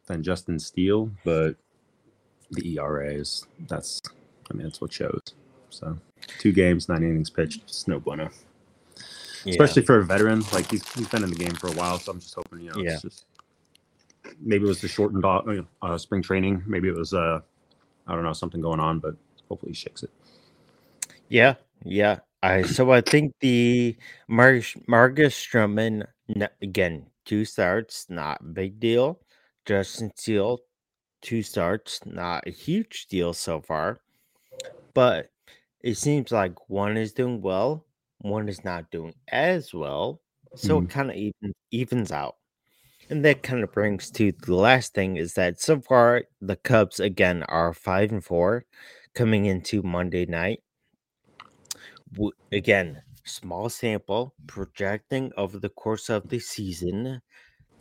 than 0.06 0.22
Justin 0.22 0.58
Steele, 0.58 1.10
but 1.24 1.56
the 2.50 2.78
ERA 2.78 3.12
is 3.12 3.46
that's 3.66 4.00
I 4.50 4.54
mean 4.54 4.64
that's 4.64 4.80
what 4.80 4.92
shows. 4.92 5.22
So 5.70 5.98
two 6.38 6.52
games, 6.52 6.88
nine 6.88 7.02
innings 7.02 7.30
pitched, 7.30 7.62
it's 7.62 7.88
no 7.88 7.98
bueno. 7.98 8.30
Yeah. 9.44 9.52
Especially 9.52 9.82
for 9.82 9.98
a 9.98 10.04
veteran, 10.04 10.42
like 10.52 10.70
he's 10.70 10.86
he's 10.94 11.08
been 11.08 11.24
in 11.24 11.30
the 11.30 11.36
game 11.36 11.54
for 11.54 11.68
a 11.68 11.72
while, 11.72 11.98
so 11.98 12.12
I'm 12.12 12.20
just 12.20 12.34
hoping 12.34 12.60
you 12.60 12.70
know 12.70 12.82
yeah. 12.82 12.98
just 13.00 13.24
maybe 14.40 14.64
it 14.64 14.68
was 14.68 14.80
the 14.80 14.88
shortened 14.88 15.24
uh, 15.24 15.98
spring 15.98 16.22
training, 16.22 16.62
maybe 16.66 16.88
it 16.88 16.96
was 16.96 17.14
uh 17.14 17.40
I 18.06 18.14
don't 18.14 18.24
know 18.24 18.32
something 18.32 18.60
going 18.60 18.80
on, 18.80 18.98
but 18.98 19.16
hopefully 19.48 19.72
he 19.72 19.76
shakes 19.76 20.02
it. 20.02 20.10
Yeah, 21.28 21.54
yeah. 21.84 22.20
I 22.42 22.62
so 22.62 22.92
I 22.92 23.00
think 23.00 23.34
the 23.40 23.96
Mar- 24.28 24.60
Marcus 24.86 25.34
Stroman 25.34 26.06
again 26.62 27.06
two 27.24 27.44
starts, 27.44 28.06
not 28.08 28.54
big 28.54 28.78
deal. 28.78 29.20
Justin 29.64 30.12
Steele 30.14 30.60
two 31.22 31.42
starts, 31.42 32.00
not 32.06 32.46
a 32.46 32.50
huge 32.50 33.06
deal 33.08 33.32
so 33.32 33.60
far, 33.60 34.00
but 34.94 35.30
it 35.82 35.96
seems 35.96 36.30
like 36.30 36.68
one 36.68 36.96
is 36.96 37.12
doing 37.12 37.40
well, 37.40 37.84
one 38.18 38.48
is 38.48 38.64
not 38.64 38.90
doing 38.90 39.14
as 39.28 39.74
well, 39.74 40.20
so 40.54 40.80
mm. 40.80 40.84
it 40.84 40.90
kind 40.90 41.10
of 41.10 41.16
even 41.16 41.52
evens 41.70 42.12
out. 42.12 42.36
And 43.08 43.24
that 43.24 43.42
kind 43.42 43.62
of 43.62 43.72
brings 43.72 44.10
to 44.12 44.32
the 44.32 44.54
last 44.54 44.94
thing 44.94 45.16
is 45.16 45.34
that 45.34 45.60
so 45.60 45.80
far 45.80 46.24
the 46.40 46.56
Cubs 46.56 46.98
again 46.98 47.44
are 47.44 47.72
five 47.72 48.10
and 48.10 48.24
four 48.24 48.64
coming 49.14 49.46
into 49.46 49.82
Monday 49.82 50.26
night 50.26 50.60
again, 52.52 53.02
small 53.24 53.68
sample 53.68 54.34
projecting 54.46 55.32
over 55.36 55.58
the 55.58 55.68
course 55.70 56.08
of 56.08 56.28
the 56.28 56.38
season. 56.38 57.20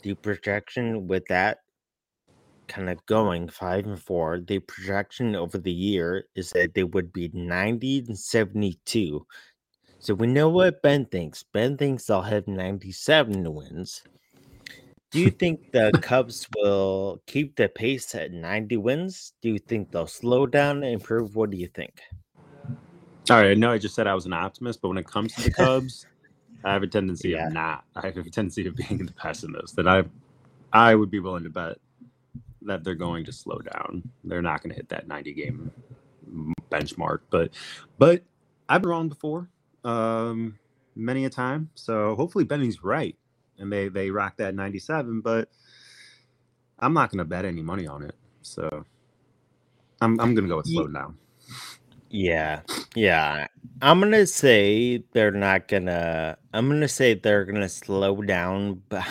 The 0.04 0.14
projection 0.16 1.08
with 1.08 1.26
that 1.30 1.60
kind 2.68 2.90
of 2.90 3.06
going 3.06 3.50
five 3.50 3.86
and 3.86 4.02
four. 4.02 4.40
The 4.40 4.60
projection 4.60 5.36
over 5.36 5.58
the 5.58 5.72
year 5.72 6.26
is 6.36 6.52
that 6.52 6.74
they 6.74 6.84
would 6.84 7.14
be 7.14 7.30
90 7.34 8.06
and 8.08 8.18
72. 8.18 9.26
So 10.00 10.14
we 10.14 10.28
know 10.28 10.50
what 10.50 10.82
Ben 10.82 11.06
thinks. 11.06 11.44
Ben 11.44 11.78
thinks 11.78 12.06
they'll 12.06 12.22
have 12.22 12.48
97 12.48 13.54
wins. 13.54 14.04
Do 15.16 15.22
you 15.22 15.32
think 15.32 15.72
the 15.72 15.94
Cubs 16.02 16.46
will 16.58 17.22
keep 17.26 17.56
the 17.56 17.70
pace 17.70 18.14
at 18.16 18.34
90 18.34 18.76
wins? 18.76 19.32
Do 19.42 19.50
you 19.50 19.60
think 19.60 19.90
they'll 19.90 20.08
slow 20.08 20.46
down 20.46 20.84
and 20.84 20.92
improve? 20.92 21.38
What 21.38 21.52
do 21.52 21.56
you 21.56 21.68
think? 21.68 22.02
All 23.30 23.38
right, 23.38 23.52
I 23.52 23.54
know 23.54 23.72
I 23.72 23.78
just 23.78 23.96
said 23.96 24.08
I 24.08 24.14
was 24.14 24.26
an 24.26 24.34
optimist, 24.34 24.82
but 24.82 24.90
when 24.90 24.98
it 24.98 25.08
comes 25.08 25.34
to 25.36 25.44
the 25.44 25.52
Cubs, 25.54 26.06
I 26.66 26.74
have 26.74 26.84
a 26.84 26.88
tendency 26.88 27.30
yeah. 27.30 27.48
of 27.48 27.54
not. 27.54 27.86
I 27.96 28.08
have 28.08 28.18
a 28.18 28.30
tendency 28.30 28.68
of 28.68 28.76
being 28.76 29.06
the 29.06 29.14
pessimist. 29.14 29.78
That 29.78 29.88
I, 29.88 30.04
I 30.74 30.96
would 30.96 31.10
be 31.10 31.22
willing 31.22 31.46
to 31.46 31.50
bet 31.50 31.78
that 32.64 32.84
they're 32.84 32.94
going 32.94 33.24
to 33.24 33.32
slow 33.32 33.60
down. 33.60 34.04
They're 34.26 34.42
not 34.42 34.64
going 34.64 34.72
to 34.72 34.76
hit 34.76 34.90
that 34.90 35.08
90 35.08 35.32
game 35.32 35.72
benchmark. 36.70 37.20
But, 37.30 37.52
but 37.98 38.22
I've 38.68 38.82
been 38.82 38.92
wrong 38.92 39.08
before, 39.08 39.50
um, 39.86 40.60
many 40.94 41.24
a 41.24 41.30
time. 41.30 41.70
So 41.74 42.16
hopefully 42.16 42.44
Benny's 42.44 42.84
right, 42.84 43.16
and 43.58 43.72
they 43.72 43.88
they 43.88 44.12
rock 44.12 44.38
that 44.38 44.56
97. 44.56 45.22
But 45.22 45.50
I'm 46.80 46.94
not 46.94 47.12
going 47.12 47.20
to 47.20 47.26
bet 47.26 47.46
any 47.46 47.62
money 47.62 47.88
on 47.88 48.04
it. 48.04 48.16
So 48.42 48.86
I'm 50.02 50.20
I'm 50.20 50.36
going 50.36 50.48
to 50.48 50.50
go 50.50 50.58
with 50.58 50.68
slow 50.68 50.88
down. 50.88 51.18
Yeah. 52.10 52.62
Yeah. 52.96 53.48
I'm 53.82 54.00
going 54.00 54.12
to 54.14 54.28
say 54.28 55.04
they're 55.12 55.32
not 55.32 55.68
going 55.68 55.88
to 55.88 56.38
I'm 56.54 56.68
going 56.70 56.82
to 56.82 56.88
say 56.88 57.14
they're 57.14 57.46
going 57.46 57.62
to 57.62 57.70
slow 57.70 58.22
down 58.22 58.82
but 58.90 59.06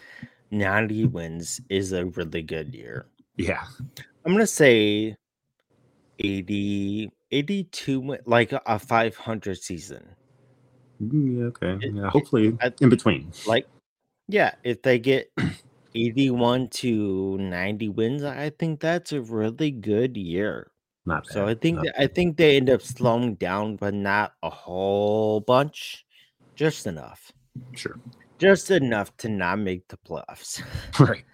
90 0.50 1.06
wins 1.06 1.60
is 1.68 1.92
a 1.92 2.06
really 2.06 2.42
good 2.42 2.74
year. 2.74 3.06
Yeah. 3.36 3.64
I'm 4.24 4.32
going 4.32 4.38
to 4.38 4.46
say 4.46 5.16
80 6.18 7.10
82 7.32 8.18
like 8.26 8.52
a 8.52 8.78
500 8.78 9.58
season. 9.58 10.04
Mm, 11.02 11.38
yeah, 11.38 11.44
okay. 11.44 11.86
Yeah, 11.86 12.10
hopefully 12.10 12.58
in 12.80 12.88
between. 12.88 13.32
Like 13.46 13.66
yeah, 14.32 14.54
if 14.62 14.82
they 14.82 14.98
get 14.98 15.30
81 15.94 16.68
to 16.68 17.38
90 17.38 17.88
wins, 17.90 18.22
I 18.24 18.50
think 18.50 18.80
that's 18.80 19.12
a 19.12 19.20
really 19.20 19.70
good 19.70 20.16
year. 20.16 20.70
Not 21.06 21.26
so 21.26 21.46
I 21.46 21.54
think 21.54 21.80
I 21.98 22.06
think 22.06 22.36
they 22.36 22.56
end 22.56 22.68
up 22.68 22.82
slowing 22.82 23.34
down, 23.36 23.76
but 23.76 23.94
not 23.94 24.34
a 24.42 24.50
whole 24.50 25.40
bunch, 25.40 26.04
just 26.54 26.86
enough. 26.86 27.32
Sure, 27.72 27.98
just 28.38 28.70
enough 28.70 29.16
to 29.18 29.28
not 29.28 29.58
make 29.58 29.88
the 29.88 29.96
playoffs. 29.96 30.62
right, 31.00 31.24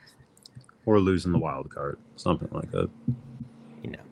or 0.87 1.01
losing 1.01 1.33
the 1.33 1.39
wild 1.39 1.69
card, 1.69 1.99
something 2.15 2.49
like 2.53 2.71
that. 2.71 2.89
You 3.83 3.91
know, 3.91 4.05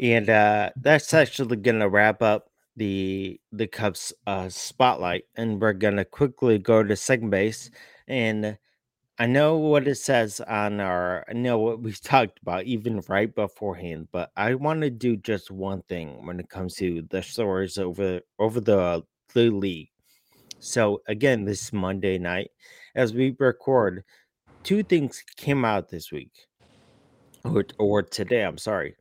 and 0.00 0.30
uh, 0.30 0.70
that's 0.76 1.12
actually 1.12 1.56
gonna 1.56 1.88
wrap 1.88 2.22
up 2.22 2.48
the 2.76 3.38
the 3.52 3.66
Cubs 3.66 4.12
uh, 4.26 4.48
spotlight, 4.48 5.24
and 5.36 5.60
we're 5.60 5.74
gonna 5.74 6.06
quickly 6.06 6.58
go 6.58 6.82
to 6.82 6.96
second 6.96 7.28
base 7.28 7.70
and 8.08 8.58
I 9.18 9.26
know 9.26 9.56
what 9.56 9.86
it 9.86 9.96
says 9.96 10.40
on 10.40 10.80
our 10.80 11.24
I 11.28 11.34
know 11.34 11.58
what 11.58 11.80
we've 11.80 12.00
talked 12.02 12.40
about 12.42 12.64
even 12.64 13.02
right 13.08 13.32
beforehand, 13.32 14.08
but 14.12 14.30
I 14.36 14.54
want 14.54 14.80
to 14.82 14.90
do 14.90 15.16
just 15.16 15.50
one 15.50 15.82
thing 15.82 16.26
when 16.26 16.40
it 16.40 16.48
comes 16.48 16.74
to 16.76 17.02
the 17.10 17.22
stories 17.22 17.78
over 17.78 18.20
over 18.38 18.60
the 18.60 19.02
the 19.34 19.50
league. 19.50 19.90
So 20.58 21.02
again, 21.08 21.44
this 21.44 21.72
Monday 21.72 22.18
night, 22.18 22.50
as 22.94 23.12
we 23.14 23.36
record, 23.38 24.04
two 24.64 24.82
things 24.82 25.22
came 25.36 25.64
out 25.64 25.88
this 25.88 26.10
week. 26.12 26.32
Or 27.44 27.64
or 27.78 28.02
today, 28.02 28.42
I'm 28.44 28.58
sorry. 28.58 28.96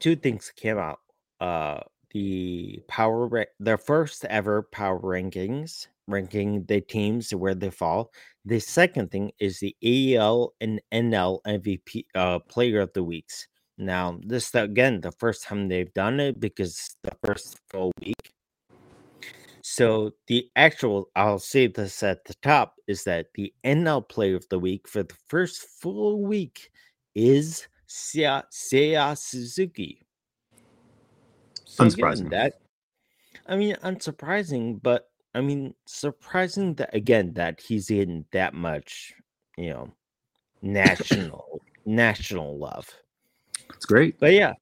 Two 0.00 0.16
things 0.16 0.52
came 0.56 0.78
out. 0.78 1.00
Uh 1.40 1.80
the 2.10 2.80
power 2.88 3.46
the 3.60 3.76
first 3.76 4.24
ever 4.26 4.62
power 4.62 5.00
rankings 5.00 5.88
ranking 6.06 6.64
the 6.66 6.80
teams 6.80 7.34
where 7.34 7.54
they 7.54 7.70
fall 7.70 8.10
the 8.44 8.60
second 8.60 9.10
thing 9.10 9.32
is 9.38 9.60
the 9.60 9.74
AL 9.82 10.52
and 10.60 10.80
NL 10.92 11.40
MVP 11.46 12.04
uh, 12.14 12.38
player 12.40 12.80
of 12.80 12.92
the 12.92 13.02
weeks. 13.02 13.48
Now, 13.78 14.20
this 14.22 14.54
again 14.54 15.00
the 15.00 15.12
first 15.12 15.44
time 15.44 15.68
they've 15.68 15.92
done 15.94 16.20
it 16.20 16.38
because 16.38 16.96
the 17.02 17.12
first 17.24 17.58
full 17.70 17.90
week. 18.00 18.32
So 19.62 20.12
the 20.26 20.46
actual, 20.56 21.08
I'll 21.16 21.38
say 21.38 21.68
this 21.68 22.02
at 22.02 22.24
the 22.26 22.34
top, 22.42 22.74
is 22.86 23.04
that 23.04 23.28
the 23.34 23.52
NL 23.64 24.06
player 24.06 24.36
of 24.36 24.46
the 24.50 24.58
week 24.58 24.86
for 24.86 25.02
the 25.02 25.16
first 25.28 25.66
full 25.80 26.22
week 26.22 26.70
is 27.14 27.66
Seiya, 27.88 28.42
Seiya 28.52 29.16
Suzuki. 29.16 30.06
So 31.64 31.84
unsurprising. 31.84 32.30
That 32.30 32.60
I 33.46 33.56
mean, 33.56 33.76
unsurprising, 33.76 34.80
but 34.82 35.08
I 35.34 35.40
mean, 35.40 35.74
surprising 35.84 36.74
that 36.74 36.94
again 36.94 37.34
that 37.34 37.60
he's 37.60 37.90
in 37.90 38.24
that 38.32 38.54
much, 38.54 39.12
you 39.56 39.70
know, 39.70 39.92
national 40.62 41.60
national 41.84 42.58
love. 42.58 42.88
It's 43.74 43.86
great. 43.86 44.18
But 44.18 44.32
yeah. 44.32 44.54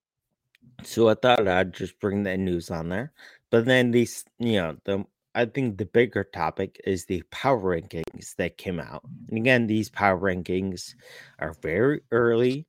So 0.83 1.09
I 1.09 1.15
thought 1.15 1.47
I'd 1.47 1.75
just 1.75 2.01
bring 2.01 2.25
that 2.25 2.39
news 2.39 2.71
on 2.71 2.89
there. 2.89 3.13
But 3.51 3.67
then 3.67 3.91
these, 3.91 4.25
you 4.39 4.55
know, 4.55 4.77
the 4.85 5.05
I 5.35 5.47
think 5.47 5.79
the 5.79 5.87
bigger 5.87 6.25
topic 6.25 6.81
is 6.85 7.07
the 7.07 7.23
power 7.31 7.59
rankings 7.61 8.37
that 8.37 8.59
came 8.59 8.81
out. 8.81 9.03
And 9.29 9.39
again, 9.39 9.67
these 9.67 9.89
power 9.89 10.19
rankings 10.19 10.95
are 11.39 11.55
very 11.63 12.03
early 12.11 12.67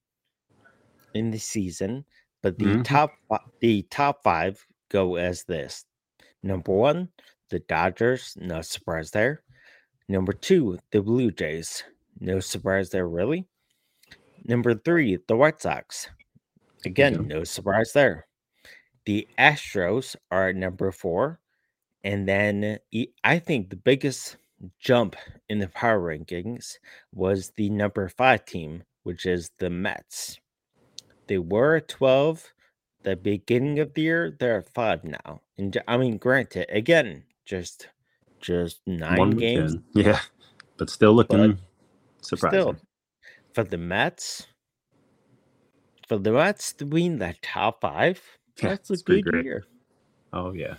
in 1.14 1.32
the 1.32 1.40
season, 1.40 2.06
but 2.42 2.58
the 2.58 2.66
mm-hmm. 2.66 2.82
top 2.84 3.12
the 3.60 3.84
top 3.84 4.24
5 4.24 4.66
go 4.90 5.16
as 5.16 5.44
this. 5.44 5.86
Number 6.42 6.74
1, 6.74 7.10
the 7.50 7.60
Dodgers, 7.60 8.36
no 8.40 8.62
surprise 8.62 9.12
there. 9.12 9.44
Number 10.10 10.34
two, 10.34 10.80
the 10.92 11.02
Blue 11.02 11.32
Jays, 11.32 11.84
no 12.20 12.40
surprise 12.40 12.90
there, 12.90 13.08
really. 13.08 13.48
Number 14.46 14.74
three, 14.74 15.18
the 15.28 15.36
White 15.36 15.62
Sox, 15.62 16.10
again, 16.86 17.28
no 17.28 17.44
surprise 17.44 17.94
there. 17.94 18.28
The 19.06 19.28
Astros 19.38 20.16
are 20.32 20.50
at 20.50 20.56
number 20.56 20.92
four. 20.92 21.40
And 22.04 22.28
then 22.28 22.80
I 23.24 23.40
think 23.40 23.70
the 23.70 23.78
biggest 23.78 24.38
jump 24.80 25.16
in 25.50 25.60
the 25.60 25.70
power 25.70 26.00
rankings 26.00 26.78
was 27.14 27.52
the 27.56 27.70
number 27.70 28.08
five 28.10 28.46
team, 28.46 28.84
which 29.04 29.26
is 29.26 29.52
the 29.60 29.70
Mets. 29.70 30.40
They 31.28 31.38
were 31.38 31.78
at 31.78 31.88
12 31.88 32.54
the 33.04 33.16
beginning 33.16 33.80
of 33.80 33.94
the 33.94 34.02
year. 34.02 34.36
They're 34.38 34.60
at 34.60 34.74
five 34.74 35.04
now. 35.04 35.42
And 35.58 35.78
I 35.88 35.98
mean, 35.98 36.18
granted, 36.18 36.68
again, 36.70 37.24
just 37.46 37.88
just 38.40 38.82
nine 38.86 39.18
One 39.18 39.32
games. 39.32 39.76
Weekend. 39.76 40.08
Yeah, 40.08 40.20
but 40.78 40.90
still 40.90 41.14
looking 41.14 41.54
but 41.54 41.58
surprising. 42.26 42.60
Still, 42.60 42.76
for 43.54 43.64
the 43.64 43.78
Mets, 43.78 44.48
for 46.08 46.18
the 46.18 46.32
Mets 46.32 46.74
to 46.74 46.86
win 46.86 47.20
the 47.20 47.36
top 47.42 47.82
five, 47.82 48.22
yeah, 48.62 48.70
that's 48.70 48.90
a 48.90 48.98
good 48.98 49.26
great. 49.26 49.46
year. 49.46 49.66
Oh 50.32 50.54
yeah. 50.54 50.76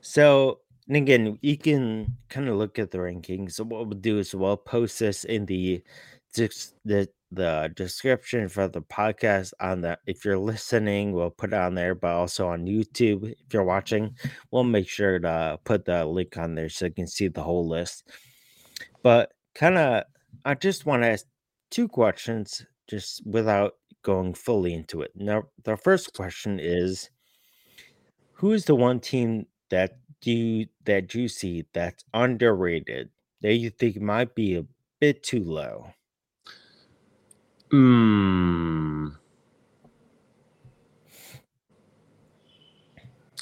So 0.00 0.60
again, 0.88 1.38
you 1.42 1.56
can 1.58 2.16
kind 2.28 2.48
of 2.48 2.56
look 2.56 2.78
at 2.78 2.90
the 2.90 2.98
rankings. 2.98 3.52
So 3.52 3.64
what 3.64 3.86
we'll 3.86 3.98
do 3.98 4.18
is 4.18 4.34
we'll 4.34 4.56
post 4.56 4.98
this 4.98 5.24
in 5.24 5.46
the 5.46 5.82
the 6.34 7.08
the 7.34 7.72
description 7.74 8.48
for 8.48 8.68
the 8.68 8.82
podcast 8.82 9.52
on 9.60 9.80
the 9.80 9.98
if 10.06 10.24
you're 10.24 10.38
listening 10.38 11.12
we'll 11.12 11.30
put 11.30 11.52
it 11.52 11.56
on 11.56 11.74
there 11.74 11.94
but 11.94 12.12
also 12.12 12.48
on 12.48 12.66
youtube 12.66 13.30
if 13.30 13.52
you're 13.52 13.64
watching 13.64 14.14
we'll 14.50 14.64
make 14.64 14.88
sure 14.88 15.18
to 15.18 15.58
put 15.64 15.84
the 15.84 16.04
link 16.04 16.36
on 16.38 16.54
there 16.54 16.68
so 16.68 16.86
you 16.86 16.92
can 16.92 17.06
see 17.06 17.28
the 17.28 17.42
whole 17.42 17.68
list. 17.68 18.08
But 19.02 19.32
kind 19.54 19.78
of 19.78 20.04
i 20.44 20.54
just 20.54 20.86
want 20.86 21.02
to 21.02 21.08
ask 21.08 21.26
two 21.70 21.88
questions 21.88 22.64
just 22.88 23.26
without 23.26 23.74
going 24.02 24.34
fully 24.34 24.74
into 24.74 25.02
it. 25.02 25.10
Now 25.14 25.44
the 25.64 25.76
first 25.76 26.14
question 26.14 26.60
is 26.60 27.10
who 28.34 28.52
is 28.52 28.64
the 28.66 28.74
one 28.74 29.00
team 29.00 29.46
that 29.70 29.98
you 30.22 30.66
that 30.84 31.14
you 31.14 31.28
see 31.28 31.66
that's 31.72 32.04
underrated 32.14 33.10
that 33.40 33.54
you 33.54 33.70
think 33.70 34.00
might 34.00 34.34
be 34.34 34.56
a 34.56 34.64
bit 35.00 35.22
too 35.22 35.44
low 35.44 35.86
Hmm. 37.74 39.08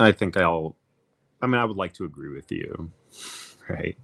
I 0.00 0.10
think 0.12 0.38
I'll. 0.38 0.74
I 1.42 1.46
mean, 1.46 1.60
I 1.60 1.66
would 1.66 1.76
like 1.76 1.92
to 1.94 2.06
agree 2.06 2.30
with 2.30 2.50
you, 2.50 2.90
right? 3.68 3.94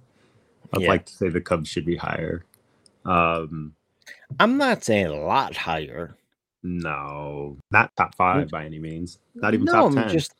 I'd 0.71 0.81
yeah. 0.81 0.87
like 0.87 1.07
to 1.07 1.13
say 1.13 1.29
the 1.29 1.41
Cubs 1.41 1.67
should 1.67 1.85
be 1.85 1.95
higher. 1.95 2.45
Um, 3.05 3.73
I'm 4.39 4.57
not 4.57 4.83
saying 4.83 5.07
a 5.07 5.19
lot 5.19 5.55
higher. 5.55 6.15
No, 6.61 7.57
not 7.71 7.95
top 7.97 8.13
five 8.13 8.49
by 8.49 8.65
any 8.65 8.77
means. 8.77 9.17
Not 9.33 9.55
even 9.55 9.65
no, 9.65 9.71
top 9.71 9.93
10 9.93 10.03
I'm 10.03 10.09
just 10.09 10.35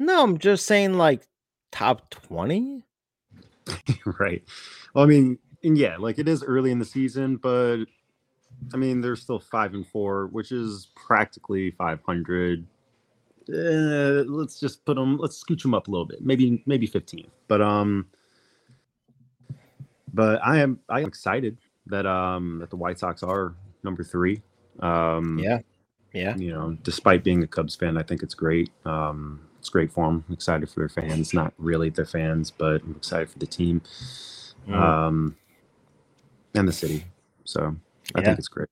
no. 0.00 0.24
I'm 0.24 0.38
just 0.38 0.66
saying 0.66 0.94
like 0.94 1.22
top 1.70 2.10
twenty. 2.10 2.82
right. 4.18 4.42
Well, 4.92 5.04
I 5.04 5.06
mean, 5.06 5.38
and 5.62 5.78
yeah, 5.78 5.98
like 5.98 6.18
it 6.18 6.26
is 6.26 6.42
early 6.42 6.72
in 6.72 6.80
the 6.80 6.84
season, 6.84 7.36
but 7.36 7.84
I 8.72 8.76
mean, 8.76 9.00
they're 9.00 9.16
still 9.16 9.38
five 9.40 9.74
and 9.74 9.86
four, 9.86 10.26
which 10.28 10.52
is 10.52 10.88
practically 10.94 11.70
500. 11.72 12.66
Uh, 13.48 14.22
let's 14.28 14.60
just 14.60 14.84
put 14.84 14.94
them. 14.96 15.16
Let's 15.18 15.42
scooch 15.42 15.62
them 15.62 15.74
up 15.74 15.88
a 15.88 15.90
little 15.90 16.06
bit, 16.06 16.24
maybe 16.24 16.62
maybe 16.66 16.86
15. 16.86 17.26
But 17.48 17.60
um, 17.60 18.06
but 20.12 20.40
I 20.44 20.58
am 20.58 20.78
I 20.88 21.00
am 21.00 21.06
excited 21.08 21.58
that 21.86 22.06
um 22.06 22.58
that 22.60 22.70
the 22.70 22.76
White 22.76 22.98
Sox 22.98 23.22
are 23.22 23.54
number 23.82 24.04
three. 24.04 24.42
Um, 24.80 25.38
Yeah. 25.38 25.60
Yeah. 26.12 26.36
you 26.36 26.50
know, 26.52 26.76
despite 26.82 27.22
being 27.22 27.42
a 27.44 27.46
Cubs 27.46 27.76
fan, 27.76 27.96
I 27.96 28.02
think 28.02 28.22
it's 28.24 28.34
great. 28.34 28.70
Um, 28.84 29.40
it's 29.60 29.68
great 29.68 29.92
for 29.92 30.06
them. 30.06 30.24
I'm 30.28 30.34
excited 30.34 30.68
for 30.68 30.80
their 30.80 30.88
fans. 30.88 31.32
Not 31.32 31.52
really 31.56 31.88
their 31.90 32.04
fans, 32.06 32.50
but 32.50 32.82
I'm 32.82 32.96
excited 32.96 33.30
for 33.30 33.38
the 33.38 33.46
team 33.46 33.80
Mm. 34.68 34.74
um, 34.74 35.36
and 36.54 36.68
the 36.68 36.72
city. 36.72 37.04
So 37.44 37.74
I 38.14 38.20
Yeah. 38.20 38.26
think 38.26 38.38
it's 38.38 38.48
great. 38.48 38.68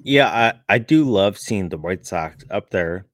Yeah, 0.00 0.28
I, 0.68 0.74
I 0.74 0.78
do 0.78 1.04
love 1.04 1.36
seeing 1.38 1.68
the 1.68 1.78
White 1.78 2.06
Sox 2.06 2.44
up 2.50 2.70
there. 2.70 3.06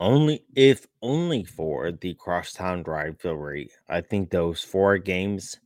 Only 0.00 0.44
if 0.54 0.86
only 1.02 1.42
for 1.44 1.90
the 1.90 2.14
crosstown 2.14 2.84
drive 2.84 3.16
rivalry. 3.24 3.70
I 3.88 4.00
think 4.00 4.30
those 4.30 4.62
four 4.62 4.96
games 4.98 5.58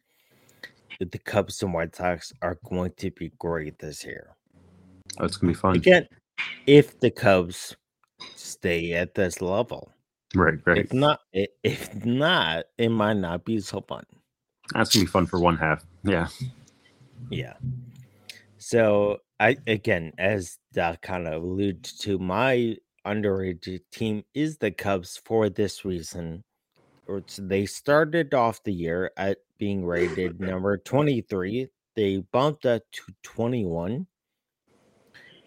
with 0.99 1.11
the 1.11 1.19
Cubs 1.19 1.63
and 1.63 1.75
White 1.75 1.95
Sox 1.95 2.33
are 2.41 2.59
going 2.65 2.93
to 2.97 3.11
be 3.11 3.31
great 3.39 3.79
this 3.79 4.05
year. 4.05 4.35
Oh, 5.19 5.27
it's 5.27 5.37
gonna 5.37 5.53
be 5.53 5.59
fun. 5.59 5.77
Again, 5.77 6.09
if 6.67 6.99
the 7.01 7.11
Cubs 7.11 7.77
stay 8.37 8.95
at 8.95 9.15
this 9.15 9.43
level. 9.43 9.93
Right, 10.35 10.55
right. 10.65 10.79
If 10.79 10.95
not, 10.95 11.21
if 11.35 12.05
not, 12.07 12.65
it 12.79 12.89
might 12.89 13.19
not 13.19 13.45
be 13.45 13.61
so 13.61 13.83
fun. 13.83 14.05
That's 14.73 14.95
gonna 14.95 15.05
be 15.05 15.11
fun 15.11 15.27
for 15.27 15.39
one 15.39 15.59
half. 15.59 15.85
Yeah. 16.05 16.29
Yeah. 17.29 17.55
So 18.63 19.19
I 19.41 19.57
again, 19.67 20.13
as 20.19 20.59
that 20.75 21.03
kind 21.03 21.27
of 21.27 21.43
alluded 21.43 21.83
to, 21.83 22.17
my 22.21 22.77
underrated 23.05 23.83
team 23.91 24.23
is 24.35 24.57
the 24.57 24.71
Cubs 24.71 25.21
for 25.25 25.49
this 25.49 25.85
reason. 25.85 26.45
Or 27.09 27.25
They 27.37 27.67
started 27.67 28.35
off 28.35 28.63
the 28.63 28.73
year 28.73 29.11
at 29.17 29.39
being 29.59 29.85
rated 29.85 30.39
number 30.41 30.79
23. 30.79 31.67
They 31.97 32.19
bumped 32.31 32.65
up 32.65 32.83
to 32.93 33.03
21. 33.25 34.07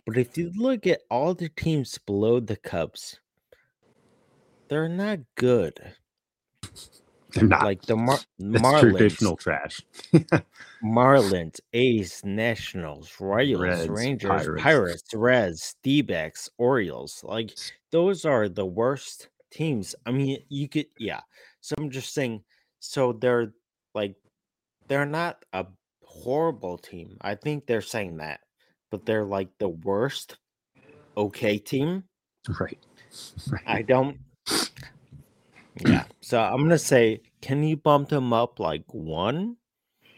But 0.06 0.18
if 0.18 0.38
you 0.38 0.52
look 0.54 0.86
at 0.86 1.04
all 1.10 1.34
the 1.34 1.48
teams 1.48 1.98
below 1.98 2.42
the 2.42 2.58
Cubs, 2.58 3.22
they're 4.68 4.90
not 4.90 5.20
good. 5.36 5.80
They're 7.36 7.48
not 7.50 7.64
Like 7.64 7.82
the 7.82 7.98
Mar- 7.98 8.18
it's 8.40 8.62
Marlins, 8.62 8.80
traditional 8.80 9.36
trash. 9.36 9.82
Marlins, 10.84 11.60
A's, 11.74 12.22
Nationals, 12.24 13.12
Royals, 13.20 13.60
Reds, 13.60 13.90
Rangers, 13.90 14.30
Pirates. 14.30 14.64
Pirates, 14.64 15.14
Reds, 15.14 15.76
D-backs, 15.84 16.50
Orioles. 16.58 17.22
Like 17.24 17.52
those 17.92 18.24
are 18.24 18.48
the 18.48 18.66
worst 18.66 19.28
teams. 19.52 19.96
I 20.06 20.12
mean, 20.12 20.40
you 20.48 20.70
could 20.70 20.88
yeah. 20.98 21.20
So 21.60 21.76
I'm 21.78 21.90
just 21.90 22.14
saying 22.14 22.42
so 22.80 23.12
they're 23.12 23.52
like 23.94 24.16
they're 24.88 25.06
not 25.06 25.44
a 25.52 25.66
horrible 26.04 26.78
team. 26.78 27.18
I 27.20 27.36
think 27.36 27.66
they're 27.68 27.82
saying 27.82 28.18
that. 28.18 28.40
But 28.92 29.06
they're 29.06 29.26
like 29.26 29.50
the 29.60 29.70
worst 29.70 30.38
okay 31.18 31.58
team. 31.58 32.04
right. 32.60 32.80
Right. 33.50 33.64
I 33.66 33.82
don't 33.82 34.18
Yeah. 35.80 36.06
So 36.22 36.42
I'm 36.42 36.70
to 36.70 36.80
say 36.80 37.22
can 37.42 37.64
you 37.64 37.78
bump 37.78 38.10
them 38.10 38.34
up 38.34 38.60
like 38.60 38.86
1? 38.94 39.58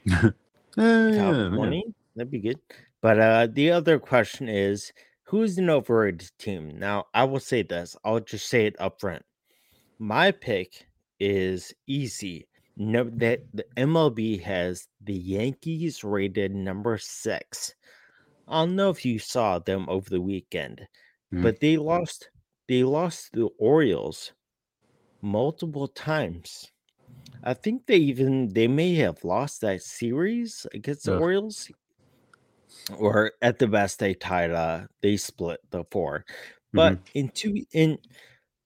Eh, 0.78 0.82
top 1.12 1.38
yeah, 1.44 1.50
yeah. 1.52 1.74
that'd 2.16 2.32
be 2.32 2.40
good 2.40 2.60
but 3.02 3.20
uh 3.20 3.48
the 3.48 3.72
other 3.72 4.00
question 4.00 4.48
is 4.50 4.92
who's 5.24 5.58
an 5.58 5.70
overrated 5.70 6.30
team 6.38 6.78
now 6.78 7.06
i 7.14 7.24
will 7.24 7.40
say 7.40 7.64
this 7.64 7.96
i'll 8.04 8.20
just 8.20 8.48
say 8.48 8.66
it 8.68 8.76
up 8.80 9.00
front 9.00 9.24
my 10.00 10.32
pick 10.32 10.88
is 11.20 11.74
easy 11.88 12.48
no 12.78 13.06
that 13.06 13.42
the 13.54 13.66
mlb 13.78 14.42
has 14.42 14.88
the 15.02 15.14
yankees 15.16 16.04
rated 16.04 16.54
number 16.56 16.98
six 16.98 17.76
i 18.48 18.62
don't 18.66 18.76
know 18.76 18.90
if 18.90 19.06
you 19.06 19.20
saw 19.20 19.60
them 19.60 19.88
over 19.90 20.10
the 20.10 20.22
weekend 20.22 20.88
Mhm. 21.34 21.42
but 21.44 21.60
they 21.62 21.78
lost 21.78 22.30
they 22.68 22.84
lost 22.84 23.32
the 23.34 23.48
orioles 23.60 24.34
multiple 25.22 25.88
times 25.88 26.72
I 27.44 27.54
think 27.54 27.86
they 27.86 27.98
even 27.98 28.54
they 28.54 28.68
may 28.68 28.96
have 28.96 29.24
lost 29.24 29.62
that 29.62 29.82
series 29.82 30.66
against 30.74 31.06
the 31.06 31.16
Ugh. 31.16 31.22
Orioles, 31.22 31.70
or 32.98 33.32
at 33.42 33.60
the 33.60 33.68
best 33.68 34.00
they 34.00 34.14
tied. 34.14 34.52
Uh, 34.52 34.88
they 35.02 35.18
split 35.18 35.60
the 35.70 35.84
four, 35.92 36.26
but 36.74 37.00
in 37.14 37.30
two 37.30 37.64
in, 37.74 38.00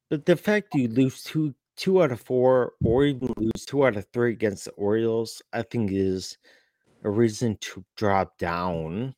but 0.09 0.25
the 0.25 0.35
fact 0.35 0.73
you 0.73 0.87
lose 0.87 1.23
two 1.23 1.53
two 1.75 2.01
out 2.01 2.11
of 2.11 2.21
four, 2.21 2.73
or 2.83 3.05
even 3.05 3.33
lose 3.37 3.65
two 3.65 3.85
out 3.85 3.97
of 3.97 4.07
three 4.13 4.31
against 4.31 4.65
the 4.65 4.71
Orioles, 4.71 5.41
I 5.53 5.63
think 5.63 5.91
is 5.91 6.37
a 7.03 7.09
reason 7.09 7.57
to 7.61 7.83
drop 7.97 8.37
down. 8.37 9.13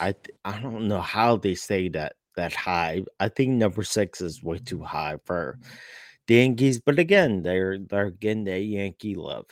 I 0.00 0.12
th- 0.12 0.36
I 0.44 0.60
don't 0.60 0.88
know 0.88 1.00
how 1.00 1.36
they 1.36 1.54
stay 1.54 1.88
that 1.90 2.14
that 2.36 2.54
high. 2.54 3.02
I 3.20 3.28
think 3.28 3.50
number 3.50 3.82
six 3.82 4.20
is 4.20 4.42
way 4.42 4.58
too 4.58 4.82
high 4.82 5.18
for 5.24 5.58
the 6.26 6.34
Yankees, 6.36 6.80
but 6.84 6.98
again, 6.98 7.42
they're 7.42 7.78
they're 7.78 8.10
getting 8.10 8.44
that 8.44 8.60
Yankee 8.60 9.14
love. 9.14 9.46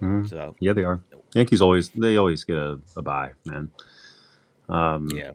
Mhm. 0.00 0.28
So 0.28 0.56
Yeah, 0.60 0.72
they 0.72 0.84
are. 0.84 1.00
Yankees 1.34 1.62
always 1.62 1.90
they 1.90 2.16
always 2.16 2.44
get 2.44 2.56
a, 2.56 2.78
a 2.96 3.02
bye, 3.02 3.32
man. 3.46 3.70
Um, 4.68 5.08
yeah, 5.10 5.32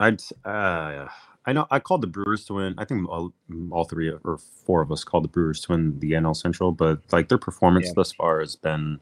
I'd 0.00 0.20
uh, 0.44 1.06
I 1.44 1.52
know 1.52 1.66
I 1.70 1.78
called 1.78 2.02
the 2.02 2.06
Brewers 2.06 2.44
to 2.46 2.54
win. 2.54 2.74
I 2.78 2.84
think 2.84 3.08
all, 3.08 3.32
all 3.70 3.84
three 3.84 4.10
or 4.10 4.38
four 4.64 4.82
of 4.82 4.90
us 4.92 5.04
called 5.04 5.24
the 5.24 5.28
Brewers 5.28 5.60
to 5.62 5.72
win 5.72 5.98
the 6.00 6.12
NL 6.12 6.36
Central, 6.36 6.72
but 6.72 7.00
like 7.12 7.28
their 7.28 7.38
performance 7.38 7.86
Yeah. 7.88 7.92
thus 7.96 8.12
far 8.12 8.40
has 8.40 8.56
been 8.56 9.00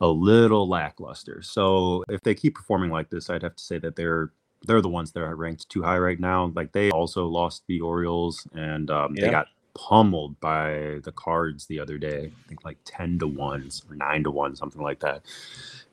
a 0.00 0.06
little 0.08 0.68
lackluster. 0.68 1.42
So 1.42 2.02
if 2.08 2.20
they 2.22 2.34
keep 2.34 2.54
performing 2.56 2.90
like 2.90 3.10
this, 3.10 3.30
I'd 3.30 3.42
have 3.42 3.56
to 3.56 3.62
say 3.62 3.78
that 3.78 3.96
they're 3.96 4.32
they're 4.66 4.80
the 4.80 4.88
ones 4.88 5.12
that 5.12 5.22
are 5.22 5.34
ranked 5.36 5.68
too 5.68 5.82
high 5.82 5.98
right 5.98 6.18
now. 6.20 6.52
Like 6.54 6.72
they 6.72 6.90
also 6.90 7.26
lost 7.26 7.62
the 7.68 7.80
Orioles 7.80 8.46
and 8.54 8.90
um, 8.90 9.14
they 9.14 9.30
got 9.30 9.48
pummeled 9.74 10.38
by 10.40 11.00
the 11.04 11.12
Cards 11.14 11.66
the 11.66 11.80
other 11.80 11.98
day. 11.98 12.32
I 12.44 12.48
think 12.48 12.64
like 12.64 12.78
ten 12.84 13.18
to 13.20 13.26
ones 13.26 13.82
or 13.88 13.96
nine 13.96 14.24
to 14.24 14.30
one, 14.30 14.56
something 14.56 14.82
like 14.82 15.00
that. 15.00 15.22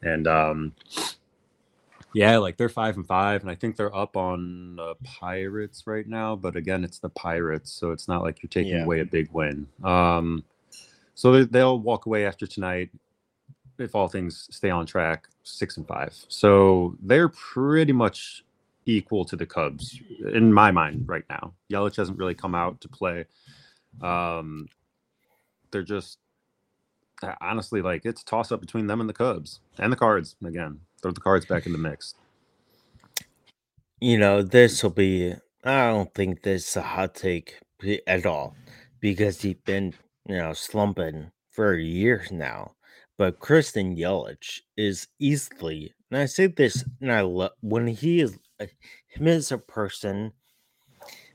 And 0.01 0.27
um, 0.27 0.73
yeah, 2.13 2.37
like 2.37 2.57
they're 2.57 2.69
five 2.69 2.97
and 2.97 3.05
five, 3.05 3.41
and 3.41 3.51
I 3.51 3.55
think 3.55 3.75
they're 3.75 3.95
up 3.95 4.17
on 4.17 4.75
the 4.77 4.95
Pirates 5.03 5.83
right 5.85 6.07
now. 6.07 6.35
But 6.35 6.55
again, 6.55 6.83
it's 6.83 6.99
the 6.99 7.09
Pirates, 7.09 7.71
so 7.71 7.91
it's 7.91 8.07
not 8.07 8.23
like 8.23 8.41
you're 8.41 8.49
taking 8.49 8.77
Yeah. 8.77 8.83
away 8.83 9.01
a 9.01 9.05
big 9.05 9.29
win. 9.31 9.67
Um, 9.83 10.43
so 11.13 11.31
they, 11.33 11.43
they'll 11.43 11.79
walk 11.79 12.05
away 12.05 12.25
after 12.25 12.47
tonight 12.47 12.89
if 13.77 13.95
all 13.95 14.07
things 14.07 14.47
stay 14.51 14.69
on 14.69 14.85
track, 14.85 15.27
six 15.43 15.77
and 15.77 15.87
five. 15.87 16.13
So 16.27 16.95
they're 17.01 17.29
pretty 17.29 17.93
much 17.93 18.43
equal 18.85 19.23
to 19.25 19.35
the 19.35 19.45
Cubs 19.45 19.99
in 20.33 20.51
my 20.51 20.71
mind 20.71 21.07
right 21.07 21.23
now. 21.29 21.53
Yelich 21.69 21.95
hasn't 21.95 22.17
really 22.17 22.33
come 22.33 22.55
out 22.55 22.81
to 22.81 22.87
play. 22.89 23.25
Um, 24.01 24.67
they're 25.71 25.83
just 25.83 26.19
honestly 27.41 27.81
like 27.81 28.05
it's 28.05 28.23
toss 28.23 28.51
up 28.51 28.61
between 28.61 28.87
them 28.87 29.01
and 29.01 29.09
the 29.09 29.13
Cubs 29.13 29.59
and 29.77 29.91
the 29.91 29.97
Cards 29.97 30.35
again. 30.45 30.79
Throw 31.01 31.11
the 31.11 31.21
Cards 31.21 31.45
back 31.45 31.65
in 31.65 31.71
the 31.73 31.77
mix. 31.77 32.15
you 34.01 34.17
know 34.17 34.41
this 34.41 34.83
will 34.83 34.89
be. 34.91 35.33
I 35.65 35.89
don't 35.89 36.13
think 36.13 36.43
this 36.43 36.69
is 36.69 36.77
a 36.77 36.81
hot 36.81 37.15
take 37.15 37.59
at 38.07 38.25
all 38.25 38.55
because 39.01 39.41
he's 39.41 39.55
been 39.65 39.93
you 40.27 40.37
know 40.37 40.53
slumping 40.53 41.31
for 41.51 41.75
years 41.75 42.31
now. 42.31 42.73
But 43.17 43.39
Christian 43.39 43.97
Yelich 43.97 44.61
is 44.77 45.07
easily, 45.19 45.93
and 46.09 46.21
I 46.21 46.25
say 46.25 46.47
this, 46.47 46.85
and 47.01 47.11
I 47.11 47.21
love 47.21 47.51
when 47.61 47.87
he 47.87 48.21
is 48.21 48.37
uh, 48.61 48.67
him 49.07 49.27
as 49.27 49.51
a 49.51 49.57
person. 49.57 50.31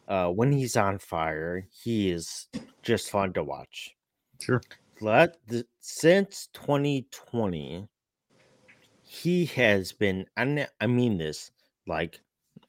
Uh, 0.07 0.29
when 0.29 0.53
he's 0.53 0.77
on 0.77 0.99
fire, 0.99 1.67
he 1.83 2.11
is 2.11 2.49
just 2.83 3.11
fun 3.11 3.33
to 3.33 3.43
watch. 3.43 3.95
Sure. 4.41 4.61
Let 5.01 5.37
the, 5.47 5.67
since 5.81 6.49
2020, 6.53 7.89
he 9.03 9.47
has 9.47 9.93
been. 9.93 10.27
And 10.37 10.69
I 10.81 10.87
mean 10.87 11.19
this 11.19 11.51
like 11.87 12.21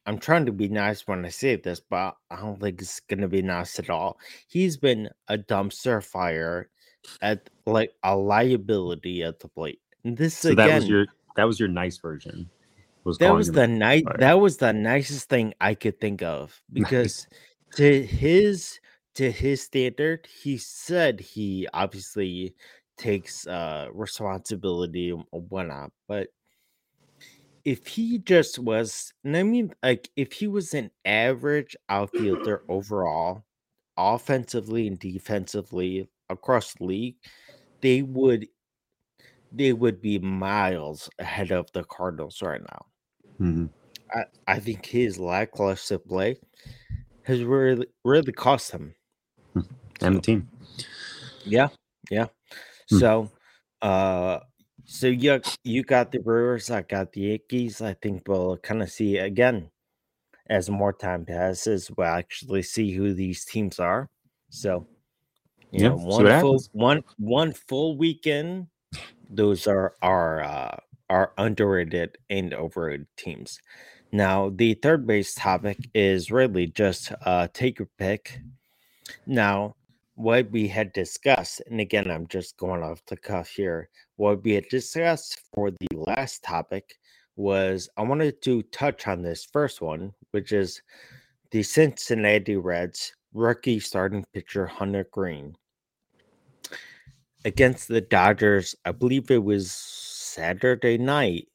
I'm 0.05 0.19
trying 0.19 0.45
to 0.45 0.51
be 0.51 0.67
nice 0.67 1.07
when 1.07 1.25
I 1.25 1.29
say 1.29 1.55
this, 1.55 1.79
but 1.79 2.15
I 2.29 2.37
don't 2.37 2.59
think 2.59 2.81
it's 2.81 2.99
gonna 2.99 3.27
be 3.27 3.41
nice 3.41 3.79
at 3.79 3.89
all. 3.89 4.19
He's 4.47 4.77
been 4.77 5.09
a 5.27 5.37
dumpster 5.37 6.03
fire 6.03 6.69
at 7.21 7.49
like 7.65 7.91
a 8.03 8.15
liability 8.15 9.23
at 9.23 9.39
the 9.39 9.47
plate. 9.47 9.81
And 10.03 10.15
this 10.17 10.37
So 10.37 10.49
again, 10.49 10.67
that 10.67 10.75
was 10.75 10.89
your 10.89 11.05
that 11.35 11.43
was 11.45 11.59
your 11.59 11.69
nice 11.69 11.97
version. 11.97 12.49
Was 13.05 13.19
that 13.19 13.31
was 13.35 13.51
the 13.51 13.67
nice 13.67 14.03
fire. 14.03 14.17
that 14.17 14.33
was 14.39 14.57
the 14.57 14.73
nicest 14.73 15.29
thing 15.29 15.53
I 15.61 15.75
could 15.75 16.01
think 16.01 16.21
of 16.21 16.61
because 16.73 17.27
to 17.75 18.05
his 18.05 18.79
to 19.15 19.31
his 19.31 19.61
standard, 19.61 20.27
he 20.27 20.57
said 20.57 21.19
he 21.19 21.67
obviously 21.73 22.55
takes 22.97 23.47
uh 23.47 23.89
responsibility 23.93 25.11
and 25.11 25.23
whatnot, 25.31 25.91
but 26.07 26.29
if 27.63 27.87
he 27.87 28.19
just 28.19 28.59
was, 28.59 29.13
and 29.23 29.35
I 29.35 29.43
mean, 29.43 29.73
like, 29.81 30.09
if 30.15 30.33
he 30.33 30.47
was 30.47 30.73
an 30.73 30.91
average 31.03 31.75
outfielder 31.89 32.63
overall, 32.69 33.43
offensively 33.97 34.87
and 34.87 34.99
defensively 34.99 36.09
across 36.29 36.75
the 36.75 36.83
league, 36.85 37.17
they 37.81 38.01
would 38.03 38.47
they 39.51 39.73
would 39.73 40.01
be 40.01 40.19
miles 40.19 41.09
ahead 41.19 41.51
of 41.51 41.71
the 41.71 41.83
Cardinals 41.85 42.41
right 42.41 42.61
now. 42.61 42.85
Mhm. 43.39 43.69
I, 44.13 44.25
I 44.47 44.59
think 44.59 44.85
his 44.85 45.19
lackluster 45.19 45.97
play 45.99 46.37
has 47.23 47.43
really 47.43 47.87
really 48.03 48.31
cost 48.33 48.71
him. 48.71 48.95
And 50.01 50.17
the 50.17 50.21
team. 50.21 50.49
Yeah, 51.45 51.69
yeah. 52.09 52.27
Hmm. 52.89 52.97
So, 52.99 53.31
uh, 53.81 54.39
so 54.85 55.07
you 55.07 55.41
you 55.63 55.83
got 55.83 56.11
the 56.11 56.19
Brewers, 56.19 56.69
I 56.69 56.81
got 56.83 57.13
the 57.13 57.21
Yankees. 57.21 57.81
I 57.81 57.93
think 57.93 58.23
we'll 58.27 58.57
kind 58.57 58.81
of 58.81 58.91
see 58.91 59.17
again 59.17 59.71
as 60.47 60.69
more 60.69 60.93
time 60.93 61.25
passes. 61.25 61.91
We'll 61.97 62.07
actually 62.07 62.63
see 62.63 62.91
who 62.93 63.13
these 63.13 63.45
teams 63.45 63.79
are. 63.79 64.09
So, 64.49 64.87
you 65.71 65.81
Yeah, 65.81 65.89
know, 65.89 65.97
one 65.97 66.25
full 66.31 66.59
happens. 66.59 66.69
one 66.73 67.03
one 67.17 67.53
full 67.53 67.97
weekend. 67.97 68.67
Those 69.29 69.67
are 69.67 69.95
our 70.01 70.43
uh, 70.43 70.77
are 71.09 71.33
underrated 71.37 72.17
and 72.29 72.53
overrated 72.53 73.07
teams. 73.17 73.59
Now, 74.11 74.49
the 74.49 74.75
third 74.75 75.05
base 75.05 75.33
topic 75.33 75.77
is 75.93 76.31
really 76.31 76.67
just 76.67 77.11
uh, 77.25 77.47
take 77.53 77.79
your 77.79 77.89
pick. 77.97 78.39
Now, 79.25 79.75
what 80.15 80.49
we 80.51 80.67
had 80.67 80.93
discussed, 80.93 81.61
and 81.69 81.79
again, 81.79 82.09
I'm 82.09 82.27
just 82.27 82.57
going 82.57 82.81
off 82.81 83.05
the 83.05 83.17
cuff 83.17 83.49
here. 83.49 83.89
What 84.15 84.43
we 84.43 84.53
had 84.53 84.69
discussed 84.69 85.41
for 85.53 85.71
the 85.71 85.87
last 85.93 86.43
topic 86.43 86.95
was 87.35 87.89
I 87.97 88.03
wanted 88.03 88.41
to 88.43 88.63
touch 88.63 89.07
on 89.07 89.21
this 89.21 89.45
first 89.45 89.81
one, 89.81 90.13
which 90.31 90.53
is 90.53 90.81
the 91.51 91.63
Cincinnati 91.63 92.55
Reds 92.55 93.13
rookie 93.33 93.79
starting 93.81 94.23
pitcher 94.33 94.65
Hunter 94.65 95.05
Greene 95.11 95.55
against 97.43 97.89
the 97.89 98.01
Dodgers. 98.01 98.75
I 98.85 98.93
believe 98.93 99.29
it 99.29 99.43
was 99.43 99.73
Saturday 100.35 100.97
night. 100.99 101.47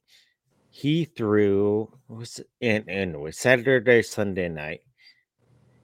He 0.70 1.04
threw 1.06 1.92
was 2.08 2.40
and 2.60 2.84
and 2.88 3.14
it 3.16 3.20
was 3.20 3.38
Saturday 3.38 4.02
Sunday 4.02 4.48
night. 4.48 4.82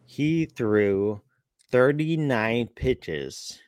He 0.07 0.47
threw 0.47 1.23
39 1.71 2.69
pitches 2.69 3.61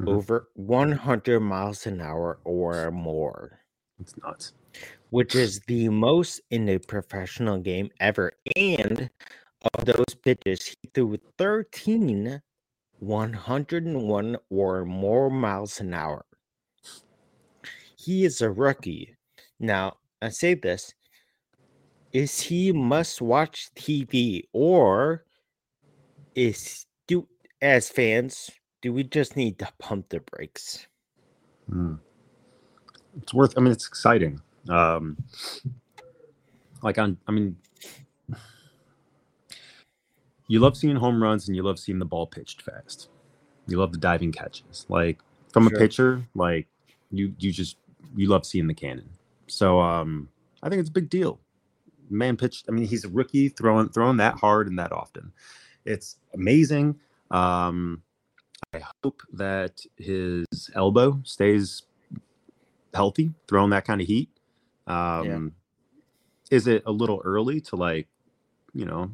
Mhm. 0.00 0.08
over 0.08 0.50
100 0.54 1.40
miles 1.40 1.86
an 1.86 2.00
hour 2.02 2.40
or 2.44 2.90
more, 2.90 3.60
It's 3.98 4.16
nuts. 4.18 4.52
which 5.10 5.34
is 5.34 5.60
the 5.68 5.88
most 5.90 6.40
in 6.50 6.68
a 6.68 6.78
professional 6.78 7.58
game 7.60 7.90
ever. 8.00 8.32
And 8.56 9.10
of 9.74 9.86
those 9.86 10.14
pitches, 10.22 10.66
he 10.66 10.76
threw 10.94 11.16
13 11.38 12.42
101 12.98 14.36
or 14.50 14.84
more 14.84 15.30
miles 15.30 15.80
an 15.80 15.94
hour. 15.94 16.26
He 18.04 18.24
is 18.24 18.42
a 18.42 18.50
rookie. 18.50 19.16
Now, 19.58 19.96
I 20.20 20.28
say 20.28 20.52
this 20.54 20.92
is 22.12 22.38
he 22.38 22.70
must 22.70 23.22
watch 23.22 23.70
TV 23.74 24.44
or 24.52 25.24
is 26.34 26.86
do 27.06 27.26
as 27.62 27.88
fans 27.88 28.50
do 28.82 28.92
we 28.92 29.04
just 29.04 29.36
need 29.36 29.58
to 29.58 29.68
pump 29.78 30.10
the 30.10 30.20
brakes? 30.20 30.86
Mm. 31.70 31.98
It's 33.22 33.32
worth. 33.32 33.56
I 33.56 33.62
mean, 33.62 33.72
it's 33.72 33.86
exciting. 33.86 34.38
Um, 34.68 35.16
like 36.82 36.98
on. 36.98 37.16
I 37.26 37.32
mean, 37.32 37.56
you 40.48 40.60
love 40.60 40.76
seeing 40.76 40.96
home 40.96 41.22
runs 41.22 41.48
and 41.48 41.56
you 41.56 41.62
love 41.62 41.78
seeing 41.78 41.98
the 41.98 42.04
ball 42.04 42.26
pitched 42.26 42.60
fast. 42.60 43.08
You 43.66 43.78
love 43.78 43.92
the 43.92 43.98
diving 43.98 44.32
catches. 44.32 44.84
Like 44.90 45.20
from 45.52 45.68
Sure. 45.68 45.76
a 45.76 45.80
pitcher, 45.80 46.26
like 46.34 46.66
you 47.10 47.34
you 47.38 47.50
just 47.50 47.78
you 48.16 48.28
love 48.28 48.44
seeing 48.46 48.66
the 48.66 48.74
cannon. 48.74 49.08
So 49.46 49.80
um, 49.80 50.28
I 50.62 50.68
think 50.68 50.80
it's 50.80 50.88
a 50.90 50.92
big 50.92 51.10
deal. 51.10 51.40
Man 52.10 52.36
pitched. 52.36 52.66
I 52.68 52.72
mean, 52.72 52.86
he's 52.86 53.04
a 53.04 53.08
rookie 53.08 53.48
throwing 53.48 53.88
throwing 53.88 54.18
that 54.18 54.34
hard 54.34 54.68
and 54.68 54.78
that 54.78 54.92
often. 54.92 55.32
It's 55.84 56.16
amazing. 56.34 56.98
Um, 57.30 58.02
I 58.72 58.82
hope 59.02 59.22
that 59.32 59.80
his 59.96 60.46
elbow 60.74 61.20
stays 61.24 61.82
healthy, 62.92 63.32
throwing 63.48 63.70
that 63.70 63.84
kind 63.84 64.00
of 64.00 64.06
heat. 64.06 64.28
Um, 64.86 65.52
Is 66.50 66.66
it 66.66 66.82
a 66.86 66.92
little 66.92 67.20
early 67.24 67.60
to 67.62 67.76
like, 67.76 68.06
you 68.74 68.84
know, 68.84 69.10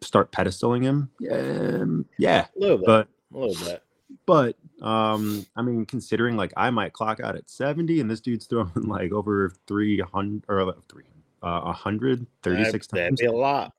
start 0.00 0.30
pedestaling 0.32 0.82
him? 0.82 1.10
Um, 1.30 2.06
yeah, 2.18 2.46
A 2.56 2.60
little 2.60 2.78
bit. 2.78 2.86
but 2.86 3.08
a 3.34 3.38
little 3.38 3.64
bit. 3.64 3.82
But 4.30 4.54
um, 4.80 5.44
I 5.56 5.62
mean, 5.62 5.84
considering 5.84 6.36
like 6.36 6.52
I 6.56 6.70
might 6.70 6.92
clock 6.92 7.18
out 7.18 7.34
at 7.34 7.50
seventy, 7.50 8.00
and 8.00 8.08
this 8.08 8.20
dude's 8.20 8.46
throwing 8.46 8.70
like 8.76 9.10
over 9.10 9.52
three 9.66 9.98
hundred 9.98 10.44
or 10.48 10.60
uh, 10.68 10.72
three, 10.88 11.02
uh, 11.42 11.72
hundred 11.72 12.24
thirty-six 12.44 12.86
That'd, 12.86 13.06
that'd 13.06 13.18
times. 13.18 13.20
be 13.20 13.26
a 13.26 13.32
lot. 13.32 13.72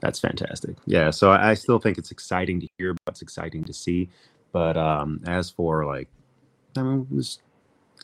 That's 0.00 0.18
fantastic. 0.18 0.74
Yeah, 0.86 1.10
so 1.10 1.30
I 1.30 1.50
I 1.50 1.54
still 1.54 1.78
think 1.78 1.98
it's 1.98 2.10
exciting 2.10 2.58
to 2.62 2.68
hear, 2.78 2.94
but 3.04 3.12
it's 3.12 3.22
exciting 3.22 3.62
to 3.62 3.72
see. 3.72 4.08
But 4.50 4.76
um, 4.76 5.20
as 5.24 5.50
for 5.50 5.86
like, 5.86 6.08
I 6.76 6.82
mean, 6.82 7.06
just 7.14 7.40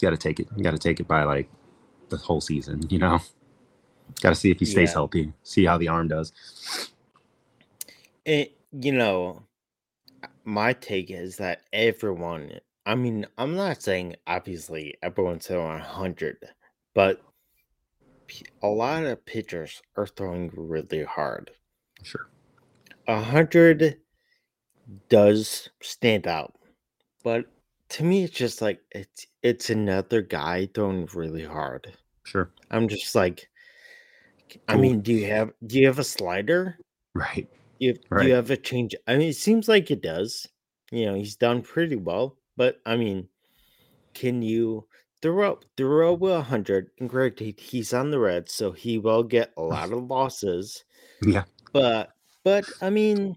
got 0.00 0.10
to 0.10 0.16
take 0.16 0.38
it. 0.38 0.46
You 0.56 0.62
got 0.62 0.70
to 0.70 0.78
take 0.78 1.00
it 1.00 1.08
by 1.08 1.24
like 1.24 1.50
the 2.10 2.16
whole 2.16 2.40
season. 2.40 2.86
You 2.90 3.00
know, 3.00 3.18
got 4.20 4.28
to 4.30 4.36
see 4.36 4.52
if 4.52 4.60
he 4.60 4.66
stays 4.66 4.90
Yeah. 4.90 4.94
healthy, 4.94 5.32
see 5.42 5.64
how 5.64 5.78
the 5.78 5.88
arm 5.88 6.06
does. 6.06 6.32
It, 8.24 8.56
you 8.70 8.92
know, 8.92 9.42
my 10.48 10.72
take 10.72 11.10
is 11.10 11.36
that 11.36 11.62
everyone, 11.74 12.58
I 12.86 12.94
mean, 12.94 13.26
I'm 13.36 13.54
not 13.54 13.82
saying 13.82 14.16
obviously 14.26 14.94
everyone's 15.02 15.46
throwing 15.46 15.68
100, 15.68 16.38
but 16.94 17.20
p- 18.26 18.46
a 18.62 18.68
lot 18.68 19.04
of 19.04 19.24
pitchers 19.26 19.82
are 19.96 20.06
throwing 20.06 20.50
really 20.56 21.04
hard. 21.04 21.50
Sure. 22.02 22.30
100 23.04 23.98
does 25.10 25.68
stand 25.82 26.26
out, 26.26 26.54
but 27.22 27.44
to 27.90 28.04
me, 28.04 28.24
it's 28.24 28.34
just 28.34 28.62
like 28.62 28.80
it's 28.90 29.26
it's 29.42 29.68
another 29.68 30.22
guy 30.22 30.68
throwing 30.72 31.08
really 31.14 31.44
hard. 31.44 31.92
Sure. 32.24 32.50
I'm 32.70 32.88
just 32.88 33.14
like, 33.14 33.48
I 34.66 34.76
mean, 34.76 35.00
do 35.02 35.12
you 35.12 35.26
have 35.26 35.52
do 35.66 35.78
you 35.78 35.86
have 35.86 35.98
a 35.98 36.04
slider? 36.04 36.78
Right. 37.14 37.48
You 37.78 37.94
Right. 38.10 38.28
you 38.28 38.34
have 38.34 38.50
a 38.50 38.56
change? 38.56 38.94
I 39.06 39.16
mean, 39.16 39.28
it 39.30 39.36
seems 39.36 39.68
like 39.68 39.90
it 39.90 40.02
does. 40.02 40.48
You 40.90 41.06
know, 41.06 41.14
he's 41.14 41.36
done 41.36 41.62
pretty 41.62 41.96
well, 41.96 42.38
but 42.56 42.80
I 42.86 42.96
mean, 42.96 43.28
can 44.14 44.42
you 44.42 44.88
throw 45.22 45.52
up 45.52 45.64
throw 45.76 46.14
up 46.14 46.22
a 46.22 46.42
hundred? 46.42 46.90
And 46.98 47.08
granted, 47.08 47.60
he's 47.60 47.92
on 47.94 48.10
the 48.10 48.18
red, 48.20 48.48
so 48.50 48.72
he 48.72 48.98
will 48.98 49.22
get 49.24 49.52
a 49.56 49.62
lot 49.74 49.92
of 49.92 50.04
losses. 50.10 50.84
Yeah. 51.22 51.44
But 51.72 52.14
but 52.44 52.72
I 52.80 52.90
mean, 52.90 53.36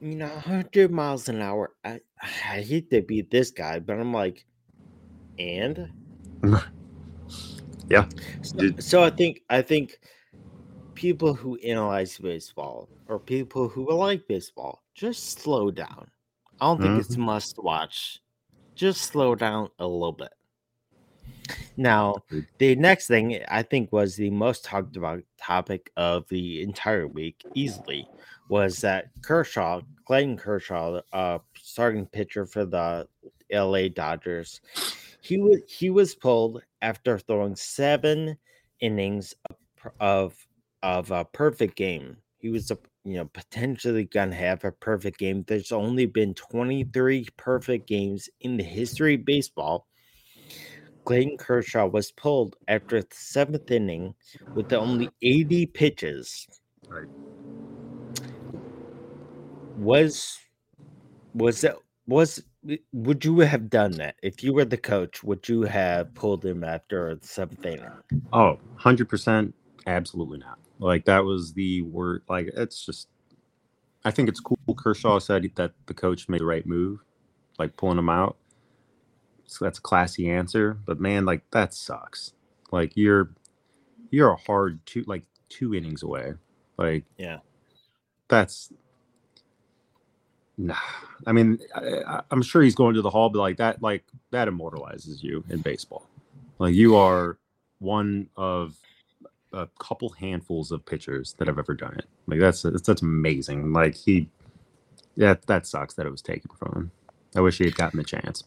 you 0.00 0.16
know, 0.16 0.28
hundred 0.40 0.90
miles 0.92 1.28
an 1.28 1.42
hour. 1.42 1.74
I 1.84 2.00
I 2.22 2.62
hate 2.62 2.90
to 2.90 3.02
be 3.02 3.22
this 3.22 3.50
guy, 3.50 3.80
but 3.80 3.98
I'm 4.00 4.12
like, 4.12 4.46
and 5.38 5.92
Yeah. 7.88 8.08
so, 8.42 8.58
so 8.78 9.02
I 9.02 9.10
think 9.10 9.42
I 9.50 9.62
think 9.62 9.98
people 11.02 11.34
who 11.34 11.56
analyze 11.64 12.16
baseball 12.16 12.88
or 13.08 13.18
people 13.18 13.66
who 13.66 13.92
like 13.92 14.24
baseball 14.28 14.84
just 14.94 15.40
slow 15.40 15.68
down. 15.68 16.08
I 16.60 16.66
don't 16.66 16.80
think 16.80 17.00
it's 17.00 17.16
must 17.16 17.60
watch. 17.60 18.20
Just 18.76 19.02
slow 19.02 19.34
down 19.34 19.68
a 19.80 19.86
little 19.86 20.12
bit. 20.12 20.32
Now, 21.76 22.22
the 22.58 22.76
next 22.76 23.08
thing 23.08 23.40
I 23.48 23.64
think 23.64 23.90
was 23.92 24.14
the 24.14 24.30
most 24.30 24.64
talked 24.64 24.96
about 24.96 25.24
topic 25.38 25.90
of 25.96 26.28
the 26.28 26.62
entire 26.62 27.08
week, 27.08 27.42
easily, 27.54 28.06
was 28.48 28.80
that 28.82 29.06
Kershaw, 29.22 29.80
Clayton 30.04 30.36
Kershaw, 30.36 31.00
uh, 31.12 31.38
starting 31.60 32.06
pitcher 32.06 32.46
for 32.46 32.64
the 32.64 33.08
LA 33.52 33.88
Dodgers, 33.88 34.60
he 35.20 35.38
was 35.38 35.62
he 35.66 35.90
was 35.90 36.14
pulled 36.14 36.62
after 36.80 37.18
throwing 37.18 37.56
seven 37.56 38.36
innings 38.78 39.34
of 39.48 39.56
of, 40.00 40.46
of 40.82 41.10
a 41.10 41.24
perfect 41.24 41.76
game. 41.76 42.16
He 42.38 42.48
was 42.50 42.70
a 42.70 42.78
you 43.04 43.14
know 43.14 43.26
potentially 43.26 44.04
gonna 44.04 44.34
have 44.34 44.64
a 44.64 44.72
perfect 44.72 45.18
game. 45.18 45.44
There's 45.46 45.72
only 45.72 46.06
been 46.06 46.34
23 46.34 47.28
perfect 47.36 47.88
games 47.88 48.28
in 48.40 48.56
the 48.56 48.64
history 48.64 49.14
of 49.14 49.24
baseball. 49.24 49.86
Clayton 51.04 51.36
Kershaw 51.36 51.86
was 51.86 52.12
pulled 52.12 52.56
after 52.68 53.00
the 53.02 53.08
seventh 53.12 53.70
inning 53.70 54.14
with 54.54 54.72
only 54.72 55.10
80 55.22 55.66
pitches. 55.66 56.46
Right. 56.88 57.06
Was 59.76 60.38
was 61.34 61.60
that 61.62 61.76
was 62.06 62.42
would 62.92 63.24
you 63.24 63.40
have 63.40 63.70
done 63.70 63.92
that 63.92 64.16
if 64.22 64.42
you 64.42 64.52
were 64.52 64.64
the 64.64 64.76
coach? 64.76 65.22
Would 65.24 65.48
you 65.48 65.62
have 65.62 66.14
pulled 66.14 66.44
him 66.44 66.62
after 66.62 67.14
the 67.16 67.26
seventh 67.26 67.64
inning? 67.64 67.90
Oh, 68.32 68.58
100% 68.76 69.54
Absolutely 69.86 70.38
not. 70.38 70.58
Like 70.82 71.06
that 71.06 71.24
was 71.24 71.54
the 71.54 71.82
word. 71.82 72.22
Like 72.28 72.48
it's 72.56 72.86
just. 72.86 73.08
I 74.04 74.10
think 74.10 74.28
it's 74.28 74.40
cool. 74.40 74.58
Kershaw 74.76 75.18
said 75.18 75.50
that 75.56 75.72
the 75.86 75.94
coach 75.94 76.28
made 76.28 76.40
the 76.40 76.46
right 76.46 76.66
move, 76.66 77.00
like 77.58 77.76
pulling 77.76 77.98
him 77.98 78.08
out. 78.10 78.36
So 79.46 79.64
that's 79.64 79.78
a 79.78 79.82
classy 79.82 80.30
answer. 80.30 80.78
But 80.86 81.00
man, 81.00 81.24
like 81.26 81.42
that 81.52 81.74
sucks. 81.74 82.32
Like 82.72 82.96
you're, 82.96 83.30
you're 84.10 84.30
a 84.32 84.36
hard 84.36 84.80
two, 84.86 85.04
like 85.06 85.24
two 85.48 85.74
innings 85.74 86.02
away. 86.02 86.34
Like 86.78 87.04
Yeah. 87.18 87.40
that's. 88.28 88.72
Nah, 90.58 90.76
I 91.26 91.32
mean, 91.32 91.58
I, 91.74 92.22
I'm 92.30 92.42
sure 92.42 92.62
he's 92.62 92.76
going 92.76 92.94
to 92.94 93.02
the 93.02 93.10
hall, 93.10 93.30
but 93.30 93.40
like 93.40 93.58
that, 93.58 93.82
like 93.82 94.04
that 94.32 94.48
immortalizes 94.48 95.22
you 95.22 95.44
in 95.50 95.60
baseball. 95.62 96.06
Like 96.58 96.74
you 96.74 96.96
are 96.96 97.38
one 97.80 98.28
of 98.36 98.76
a 99.52 99.68
couple 99.78 100.10
handfuls 100.10 100.72
of 100.72 100.84
pitchers 100.84 101.34
that 101.38 101.48
have 101.48 101.58
ever 101.58 101.74
done 101.74 101.94
it. 101.94 102.06
Like 102.26 102.40
that's 102.40 102.62
that's, 102.62 103.02
amazing. 103.02 103.72
Like 103.72 103.94
he, 103.94 104.28
yeah, 105.16 105.34
that 105.46 105.66
sucks 105.66 105.94
that 105.94 106.06
it 106.06 106.10
was 106.10 106.22
taken 106.22 106.50
from 106.56 106.72
him. 106.74 106.90
I 107.34 107.40
wish 107.40 107.58
he 107.58 107.64
had 107.64 107.74
gotten 107.74 107.98
the 107.98 108.04
chance. 108.04 108.44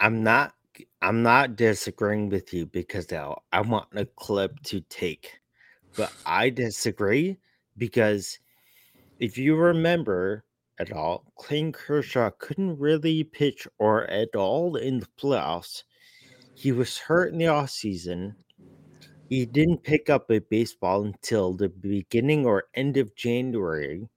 I'm 0.00 0.22
not 0.22 0.54
I'm 1.00 1.22
not 1.22 1.56
disagreeing 1.56 2.28
with 2.28 2.52
you 2.52 2.66
because 2.66 3.10
now 3.10 3.42
I 3.52 3.60
want 3.62 3.88
a 3.94 4.04
clip 4.04 4.60
to 4.64 4.80
take. 4.82 5.40
But 5.96 6.12
I 6.26 6.50
disagree 6.50 7.38
because 7.78 8.38
if 9.18 9.38
you 9.38 9.56
remember 9.56 10.44
at 10.78 10.92
all, 10.92 11.24
Clayton 11.36 11.72
Kershaw 11.72 12.30
couldn't 12.38 12.78
really 12.78 13.24
pitch 13.24 13.66
or 13.78 14.04
at 14.10 14.34
all 14.36 14.76
in 14.76 15.00
the 15.00 15.08
playoffs. 15.18 15.84
He 16.56 16.72
was 16.72 16.96
hurt 16.96 17.32
in 17.32 17.38
the 17.38 17.48
off 17.48 17.68
season. 17.68 18.34
He 19.28 19.44
didn't 19.44 19.84
pick 19.84 20.08
up 20.08 20.30
a 20.30 20.38
baseball 20.38 21.04
until 21.04 21.52
the 21.52 21.68
beginning 21.68 22.46
or 22.46 22.64
end 22.74 22.96
of 22.96 23.14
January. 23.14 24.08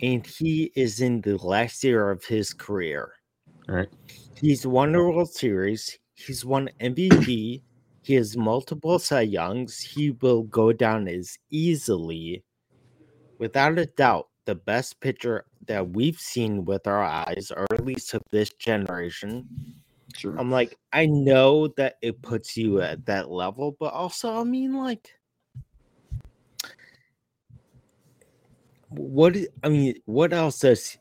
And 0.00 0.24
he 0.24 0.70
is 0.76 1.00
in 1.00 1.22
the 1.22 1.36
last 1.36 1.82
year 1.82 2.10
of 2.10 2.24
his 2.24 2.52
career. 2.52 3.14
All 3.68 3.74
right. 3.74 3.88
He's 4.40 4.64
won 4.64 4.94
a 4.94 4.98
World 4.98 5.32
Series. 5.32 5.98
He's 6.14 6.44
won 6.44 6.70
MVP. 6.80 7.62
He 8.02 8.14
has 8.14 8.36
multiple 8.36 9.00
Cy 9.00 9.22
Youngs. 9.22 9.80
He 9.80 10.12
will 10.12 10.44
go 10.44 10.72
down 10.72 11.08
as 11.08 11.36
easily, 11.50 12.44
without 13.38 13.76
a 13.76 13.86
doubt, 13.86 14.28
the 14.44 14.54
best 14.54 15.00
pitcher 15.00 15.46
that 15.66 15.90
we've 15.90 16.20
seen 16.20 16.64
with 16.64 16.86
our 16.86 17.02
eyes, 17.02 17.50
or 17.54 17.66
at 17.72 17.84
least 17.84 18.14
of 18.14 18.22
this 18.30 18.50
generation. 18.50 19.48
Sure. 20.16 20.34
I'm 20.38 20.50
like, 20.50 20.76
I 20.92 21.06
know 21.06 21.68
that 21.76 21.96
it 22.02 22.20
puts 22.22 22.56
you 22.56 22.80
at 22.80 23.04
that 23.06 23.30
level, 23.30 23.76
but 23.78 23.92
also, 23.92 24.40
I 24.40 24.44
mean, 24.44 24.74
like, 24.74 25.10
what? 28.88 29.36
i- 29.62 29.68
mean, 29.68 29.94
what 30.06 30.32
else 30.32 30.60
does? 30.60 30.96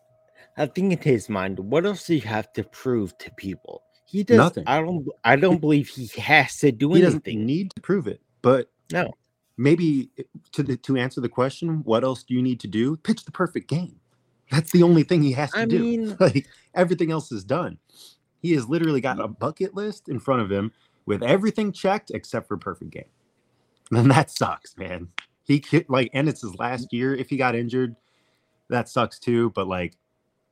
I 0.57 0.65
think 0.65 0.91
in 0.93 0.99
his 0.99 1.29
mind, 1.29 1.59
what 1.59 1.85
else 1.85 2.05
do 2.05 2.15
you 2.15 2.21
have 2.21 2.51
to 2.53 2.63
prove 2.63 3.17
to 3.19 3.31
people? 3.37 3.83
He 4.07 4.23
does. 4.23 4.37
Nothing. 4.37 4.63
I 4.67 4.81
don't. 4.81 5.07
I 5.23 5.35
don't 5.35 5.59
believe 5.61 5.87
he 5.89 6.07
has 6.21 6.57
to 6.59 6.71
do 6.71 6.93
he 6.93 7.01
doesn't 7.01 7.25
anything. 7.27 7.45
need 7.45 7.71
to 7.75 7.81
prove 7.81 8.07
it, 8.07 8.21
but 8.41 8.69
No. 8.91 9.13
maybe 9.57 10.09
eh, 10.17 10.23
to 10.53 10.63
the, 10.63 10.77
to 10.77 10.97
answer 10.97 11.21
the 11.21 11.29
question, 11.29 11.81
what 11.83 12.03
else 12.03 12.23
do 12.23 12.33
you 12.33 12.41
need 12.41 12.59
to 12.61 12.67
do? 12.67 12.97
Pitch 12.97 13.23
the 13.25 13.31
perfect 13.31 13.69
game. 13.69 13.99
That's 14.49 14.71
the 14.71 14.81
only 14.83 15.03
thing 15.03 15.21
he 15.21 15.33
has 15.33 15.51
to 15.51 15.59
I 15.59 15.65
do. 15.65 15.79
mean- 15.79 16.17
like 16.19 16.47
everything 16.73 17.11
else 17.11 17.31
is 17.31 17.43
done. 17.43 17.77
He 18.47 18.53
has 18.53 18.69
literally 18.69 19.01
got 19.01 19.17
mm-hmm. 19.17 19.25
a 19.25 19.27
bucket 19.27 19.75
list 19.75 20.07
in 20.07 20.21
front 20.21 20.41
of 20.41 20.49
him 20.49 20.71
with 21.05 21.21
everything 21.21 21.73
checked 21.73 22.11
except 22.11 22.47
for 22.47 22.55
perfect 22.57 22.91
game. 22.91 23.03
And 23.91 24.11
that 24.11 24.29
sucks, 24.29 24.75
man. 24.77 25.09
He 25.43 25.59
could 25.61 25.85
like, 25.89 26.09
and 26.13 26.27
it's 26.29 26.41
his 26.41 26.55
last 26.55 26.87
mm-hmm. 26.87 26.95
year. 26.95 27.15
If 27.15 27.29
he 27.29 27.35
got 27.35 27.55
injured, 27.55 27.95
that 28.69 28.87
sucks 28.87 29.19
too. 29.19 29.49
But 29.51 29.67
like, 29.67 29.95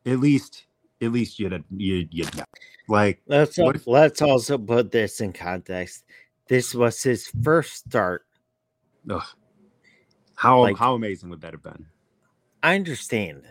at 0.05 0.19
least, 0.19 0.67
at 1.01 1.11
least 1.11 1.39
you'd 1.39 1.63
you 1.75 2.07
you'd 2.11 2.35
know. 2.37 2.43
Like, 2.87 3.21
Let's 3.27 3.57
if- 3.57 3.87
let's 3.87 4.21
also 4.21 4.57
put 4.57 4.91
this 4.91 5.19
in 5.21 5.33
context. 5.33 6.03
This 6.47 6.75
was 6.75 7.01
his 7.01 7.27
first 7.43 7.87
start. 7.87 8.25
ugh, 9.09 9.23
how 10.35 10.61
Like- 10.61 10.77
how 10.77 10.95
amazing 10.95 11.29
would 11.29 11.41
that 11.41 11.53
have 11.53 11.63
been? 11.63 11.87
I 12.63 12.75
understand, 12.75 13.43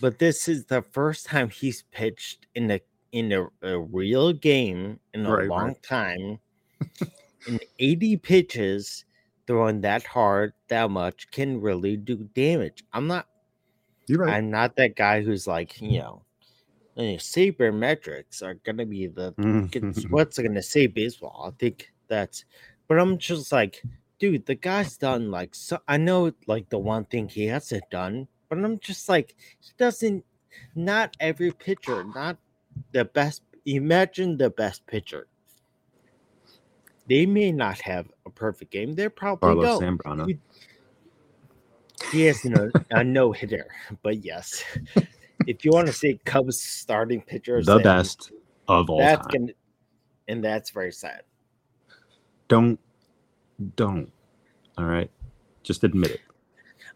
but 0.00 0.18
this 0.18 0.48
is 0.48 0.66
the 0.66 0.82
first 0.82 1.26
time 1.26 1.50
he's 1.50 1.82
pitched 1.90 2.46
in 2.54 2.70
a 2.70 2.80
in 3.12 3.32
a, 3.32 3.46
a 3.62 3.78
real 3.80 4.32
game 4.32 4.98
in 5.14 5.26
a 5.26 5.30
Right, 5.30 5.48
right. 5.48 5.48
long 5.48 5.76
time. 5.82 6.40
in 7.46 7.60
80 7.78 8.16
pitches, 8.18 9.04
throwing 9.46 9.80
that 9.82 10.04
hard, 10.04 10.52
that 10.68 10.90
much 10.90 11.30
can 11.30 11.60
really 11.60 11.96
do 11.96 12.16
damage. 12.34 12.84
I'm 12.92 13.06
not 13.06 13.28
You're 14.06 14.20
right. 14.20 14.36
I'm 14.36 14.50
not 14.50 14.76
that 14.76 14.96
guy 14.96 15.22
who's 15.22 15.46
like, 15.46 15.80
you 15.80 15.98
know, 16.00 16.22
eh, 16.96 17.16
sabermetrics 17.16 18.42
are 18.42 18.54
gonna 18.54 18.86
be 18.86 19.06
the 19.06 19.34
it's 19.72 20.04
what's 20.10 20.38
gonna 20.38 20.62
save 20.62 20.94
baseball. 20.94 21.46
I 21.52 21.56
think 21.58 21.92
that's, 22.08 22.44
but 22.88 22.98
I'm 22.98 23.18
just 23.18 23.52
like, 23.52 23.82
dude, 24.18 24.46
the 24.46 24.54
guy's 24.54 24.96
done 24.96 25.30
like 25.30 25.54
so. 25.54 25.78
I 25.88 25.96
know 25.96 26.32
like 26.46 26.68
the 26.70 26.78
one 26.78 27.04
thing 27.06 27.28
he 27.28 27.46
hasn't 27.46 27.88
done, 27.90 28.28
but 28.48 28.58
I'm 28.58 28.78
just 28.78 29.08
like, 29.08 29.36
he 29.60 29.72
doesn't. 29.78 30.24
Not 30.74 31.16
every 31.18 31.50
pitcher, 31.52 32.04
not 32.04 32.36
the 32.92 33.04
best. 33.04 33.42
Imagine 33.66 34.36
the 34.36 34.50
best 34.50 34.86
pitcher. 34.86 35.26
They 37.08 37.26
may 37.26 37.52
not 37.52 37.80
have 37.80 38.10
a 38.26 38.30
perfect 38.30 38.70
game. 38.70 38.94
They're 38.94 39.10
probably 39.10 39.54
Carlos 39.54 39.80
don't. 39.80 39.98
Zambrano. 39.98 40.28
You- 40.28 40.38
He 42.10 42.22
has 42.22 42.44
no, 42.44 42.70
a 42.90 43.04
no 43.04 43.32
hitter, 43.32 43.66
but 44.02 44.24
yes, 44.24 44.64
if 45.46 45.64
you 45.64 45.70
want 45.70 45.86
to 45.86 45.92
say 45.92 46.18
Cubs 46.24 46.60
starting 46.60 47.20
pitchers, 47.22 47.66
the 47.66 47.78
best 47.78 48.32
of 48.68 48.90
all 48.90 48.98
that's 48.98 49.22
time. 49.28 49.46
gonna, 49.46 49.52
and 50.26 50.42
that's 50.44 50.70
very 50.70 50.92
sad. 50.92 51.22
Don't, 52.48 52.78
don't. 53.76 54.10
All 54.76 54.84
right, 54.84 55.10
just 55.62 55.84
admit 55.84 56.10
it. 56.10 56.20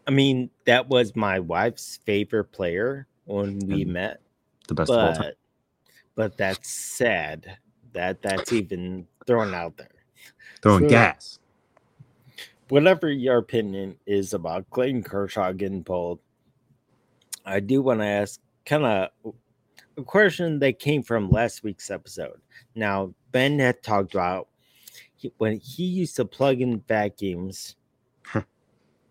I 0.05 0.11
mean, 0.11 0.49
that 0.65 0.87
was 0.89 1.15
my 1.15 1.39
wife's 1.39 1.97
favorite 2.05 2.51
player 2.51 3.07
when 3.25 3.59
we 3.59 3.83
And 3.83 3.93
met, 3.93 4.21
The 4.67 4.73
best 4.75 4.91
of 4.91 4.97
all 4.99 5.13
time. 5.13 5.33
But 6.17 6.35
that's 6.35 6.67
sad 6.67 7.57
that 7.93 8.21
that's 8.21 8.51
even 8.51 9.07
thrown 9.25 9.53
out 9.53 9.77
there. 9.77 9.87
Throwing 10.61 10.83
so- 10.85 10.89
gas. 10.89 11.39
Whatever 12.69 13.09
your 13.09 13.37
opinion 13.37 13.95
is 14.05 14.33
about 14.33 14.69
Clayton 14.71 15.03
Kershaw 15.03 15.53
getting 15.53 15.85
pulled, 15.85 16.19
I 17.45 17.61
do 17.61 17.81
want 17.81 18.01
to 18.01 18.05
ask 18.05 18.41
kind 18.65 18.83
of 18.83 19.33
a 19.97 20.03
question 20.03 20.59
that 20.59 20.77
came 20.77 21.01
from 21.01 21.29
last 21.29 21.63
week's 21.63 21.89
episode. 21.89 22.41
Now, 22.75 23.13
Ben 23.31 23.57
had 23.59 23.81
talked 23.83 24.13
about 24.15 24.49
when 25.37 25.61
he 25.61 25.85
used 25.85 26.17
to 26.17 26.25
plug 26.25 26.59
in 26.59 26.81
vacuums 26.89 27.77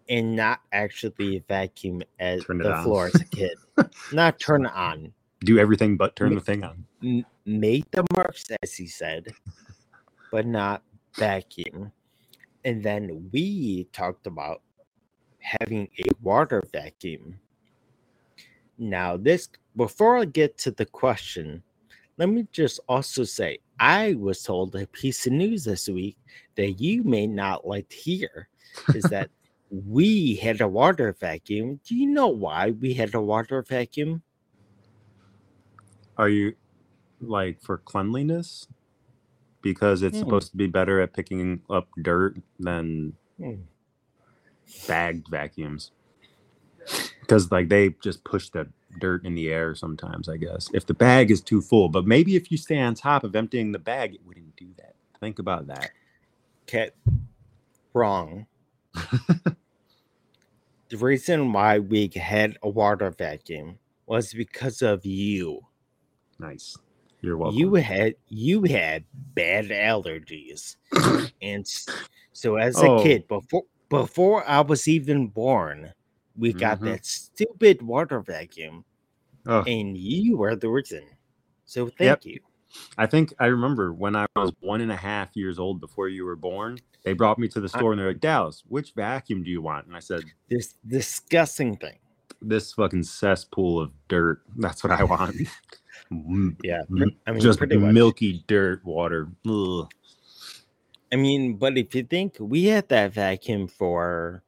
and 0.09 0.37
not 0.37 0.61
actually 0.73 1.43
vacuum 1.49 2.03
at 2.21 2.41
it 2.41 2.47
the 2.47 2.75
on. 2.75 2.85
floor 2.85 3.07
as 3.07 3.15
a 3.15 3.25
kid, 3.25 3.57
not 4.13 4.39
turn 4.39 4.67
it 4.67 4.73
on. 4.75 5.15
Do 5.41 5.59
everything 5.59 5.97
but 5.97 6.17
turn 6.17 6.35
the 6.35 6.41
thing 6.41 6.65
on. 6.65 6.87
make 7.45 7.91
the 7.91 8.05
marks 8.15 8.45
as 8.63 8.75
he 8.75 8.87
said, 8.87 9.33
but 10.33 10.47
not 10.47 10.83
vacuum. 11.15 11.93
And 12.65 12.83
then 12.83 13.29
we 13.33 13.85
talked 13.93 14.27
about 14.27 14.63
having 15.39 15.89
a 15.99 16.11
water 16.23 16.63
vacuum. 16.73 17.39
Now, 18.79 19.17
this 19.17 19.49
before 19.77 20.19
I 20.19 20.25
get 20.25 20.59
to 20.59 20.71
the 20.71 20.87
question, 20.87 21.63
let 22.19 22.29
me 22.29 22.47
just 22.51 22.81
also 22.89 23.25
say 23.25 23.59
I 23.79 24.15
was 24.15 24.43
told 24.43 24.75
a 24.75 24.87
piece 24.87 25.27
of 25.27 25.33
news 25.35 25.65
this 25.65 25.89
week 25.89 26.17
that 26.57 26.81
you 26.81 27.03
may 27.05 27.27
not 27.27 27.67
like 27.67 27.89
to 27.91 27.97
hear 27.97 28.49
is 28.95 29.05
that 29.11 29.31
we 29.71 30.37
had 30.37 30.61
a 30.61 30.69
water 30.69 31.15
vacuum. 31.19 31.81
Do 31.85 31.95
you 31.95 32.07
know 32.07 32.29
why 32.29 32.71
we 32.71 32.95
had 32.95 33.15
a 33.15 33.21
water 33.21 33.63
vacuum? 33.63 34.23
Are 36.17 36.29
you 36.29 36.55
like 37.21 37.61
for 37.63 37.79
cleanliness? 37.79 38.69
Because 39.63 40.03
it's 40.03 40.17
Hmm. 40.19 40.25
supposed 40.25 40.51
to 40.53 40.57
be 40.57 40.67
better 40.69 41.01
at 41.01 41.13
picking 41.15 41.63
up 41.71 41.89
dirt 42.01 42.37
than 42.59 43.15
Hmm. 43.39 43.63
bagged 44.89 45.29
vacuums. 45.29 45.93
Because 47.21 47.51
like 47.53 47.69
they 47.69 47.91
just 48.03 48.25
push 48.25 48.51
the 48.51 48.69
dirt 49.01 49.25
in 49.25 49.35
the 49.35 49.51
air 49.51 49.75
sometimes, 49.75 50.29
I 50.29 50.37
guess. 50.37 50.71
If 50.75 50.87
the 50.87 50.95
bag 50.95 51.31
is 51.31 51.41
too 51.41 51.61
full, 51.61 51.89
but 51.89 52.07
maybe 52.07 52.37
if 52.37 52.51
you 52.53 52.59
stay 52.59 52.81
on 52.81 52.95
top 52.95 53.25
of 53.25 53.37
emptying 53.37 53.73
the 53.73 53.79
bag, 53.79 54.15
it 54.15 54.21
wouldn't 54.27 54.57
do 54.57 54.69
that. 54.79 54.95
Think 55.21 55.39
about 55.39 55.67
that. 55.69 55.91
Okay, 56.65 56.91
wrong. 57.95 58.47
the 58.95 59.55
reason 60.99 61.53
why 61.53 61.79
we 61.81 62.11
had 62.15 62.59
a 62.63 62.69
water 62.69 63.11
vacuum 63.11 63.79
was 64.07 64.33
because 64.35 64.83
of 64.83 65.07
you. 65.07 65.66
Nice. 66.39 66.77
You're 67.23 67.37
welcome. 67.39 67.59
you 67.59 67.75
had 67.75 68.15
you 68.29 68.63
had 68.65 69.05
bad 69.35 69.67
allergies, 69.67 70.77
and 71.43 71.67
so 72.33 72.57
as 72.57 72.81
a 72.83 72.87
Oh. 72.87 73.03
kid 73.03 73.27
before 73.27 73.65
before 73.89 74.47
I 74.49 74.61
was 74.61 74.87
even 74.87 75.29
born, 75.29 75.93
we 76.37 76.53
got 76.53 76.81
Mhm. 76.81 76.85
that 76.85 77.07
stupid 77.07 77.81
water 77.83 78.21
vacuum, 78.21 78.85
Oh, 79.47 79.63
and 79.63 79.97
you 79.97 80.37
were 80.37 80.55
the 80.57 80.69
reason. 80.69 81.05
So 81.65 81.87
thank 81.87 82.01
Yep. 82.01 82.27
you. 82.27 82.41
I 82.99 83.07
think 83.07 83.33
I 83.39 83.47
remember 83.47 83.93
when 83.95 84.15
I 84.15 84.27
was 84.37 84.53
one 84.61 84.81
and 84.83 84.93
a 84.93 84.97
half 84.97 85.35
years 85.37 85.59
old 85.59 85.81
before 85.81 86.09
you 86.09 86.25
were 86.27 86.37
born. 86.37 86.79
They 87.05 87.13
brought 87.15 87.39
me 87.39 87.49
to 87.49 87.61
the 87.61 87.71
I- 87.73 87.79
store 87.79 87.93
and 87.93 88.01
they're 88.01 88.09
like, 88.09 88.21
Dallas, 88.21 88.63
which 88.69 88.93
vacuum 88.93 89.43
do 89.43 89.51
you 89.51 89.63
want? 89.63 89.87
And 89.87 89.97
I 89.97 90.01
said, 90.01 90.25
This 90.51 90.75
disgusting 90.87 91.77
thing. 91.77 91.99
this 92.43 92.73
fucking 92.75 93.05
cesspool 93.05 93.81
of 93.81 93.93
dirt. 94.09 94.43
That's 94.57 94.85
what 94.85 94.93
I 94.93 95.03
want. 95.05 95.37
Yeah, 96.11 96.83
mm, 96.91 97.15
I 97.27 97.33
mean, 97.33 97.41
just 97.41 97.59
pretty 97.59 97.77
much. 97.77 97.93
milky 97.95 98.45
dirt 98.47 98.85
water. 98.85 99.29
Ugh. 99.49 99.89
I 101.13 101.17
mean, 101.17 101.57
but 101.57 101.79
if 101.79 101.95
you 101.95 102.03
think 102.03 102.37
we 102.41 102.65
had 102.65 102.89
that 102.89 103.13
vacuum 103.13 103.69
for 103.69 104.43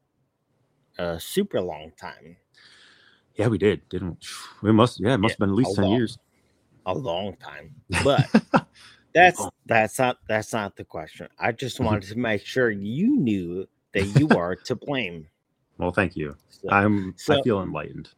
a 0.98 1.18
super 1.20 1.60
long 1.60 1.92
time, 2.00 2.36
Yeah, 3.36 3.46
we 3.48 3.58
did, 3.58 3.88
didn't 3.88 4.18
we? 4.62 4.70
It 4.70 4.72
must, 4.72 4.98
yeah, 5.00 5.14
it 5.14 5.18
must 5.18 5.32
Yeah, 5.32 5.34
have 5.34 5.38
been 5.40 5.50
at 5.50 5.54
least 5.56 5.76
10 5.76 5.84
lot. 5.84 5.96
years. 5.96 6.18
a 6.86 6.94
long 6.94 7.36
time. 7.36 7.74
But 8.02 8.28
that's 9.14 9.46
that's 9.66 9.98
not 9.98 10.18
that's 10.28 10.52
not 10.52 10.76
the 10.76 10.84
question. 10.84 11.28
I 11.38 11.52
just 11.52 11.78
Mhm. 11.78 11.84
wanted 11.84 12.08
to 12.08 12.18
make 12.18 12.44
sure 12.44 12.70
you 12.70 13.16
knew 13.16 13.68
that 13.92 14.04
you 14.06 14.28
are 14.36 14.56
to 14.56 14.74
blame. 14.74 15.28
well, 15.78 15.92
thank 15.92 16.16
you. 16.16 16.36
So, 16.50 16.68
I'm, 16.70 17.14
I 17.30 17.40
feel 17.42 17.62
enlightened. 17.62 18.10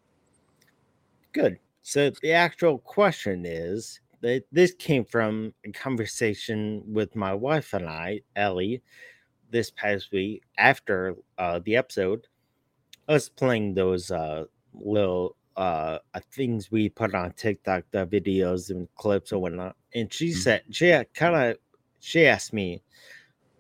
good. 1.33 1.59
So 1.83 2.11
the 2.23 2.33
actual 2.33 2.79
question 2.79 3.45
is 3.47 4.01
that 4.21 4.45
this 4.53 4.73
came 4.75 5.05
from 5.05 5.55
a 5.65 5.73
conversation 5.73 6.83
with 6.87 7.17
my 7.17 7.33
wife 7.35 7.73
and 7.73 7.89
I, 7.89 8.21
Ellie, 8.37 8.83
this 9.51 9.71
past 9.71 10.13
week 10.13 10.43
after 10.59 11.17
uh, 11.39 11.61
the 11.65 11.77
episode. 11.77 12.27
I 13.09 13.15
was 13.15 13.29
playing 13.29 13.75
those 13.75 14.11
uh, 14.11 14.45
little 14.75 15.37
uh, 15.57 15.99
uh, 16.15 16.21
things 16.33 16.71
we 16.71 16.89
put 16.89 17.15
on 17.15 17.33
TikTok, 17.33 17.85
the 17.91 18.07
videos 18.07 18.71
and 18.71 18.89
clips 18.95 19.33
and 19.33 19.41
whatnot, 19.41 19.77
and 19.95 20.13
she 20.13 20.29
Mhm. 20.31 20.37
said 20.37 20.63
she 20.71 21.05
kind 21.15 21.35
of 21.37 21.59
she 22.01 22.27
asked 22.27 22.53
me, 22.53 22.83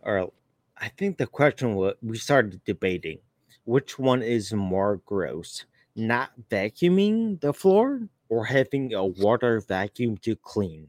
or 0.02 0.32
I 0.76 0.88
think 0.90 1.18
the 1.18 1.26
question 1.26 1.74
was 1.74 1.94
we 2.02 2.18
started 2.18 2.64
debating 2.64 3.20
which 3.64 3.98
one 3.98 4.22
is 4.22 4.52
more 4.52 4.98
gross 5.04 5.66
not 5.96 6.30
vacuuming 6.50 7.40
the 7.40 7.52
floor 7.52 8.08
or 8.28 8.44
having 8.44 8.94
a 8.94 9.04
water 9.04 9.60
vacuum 9.60 10.16
to 10.18 10.36
clean? 10.36 10.88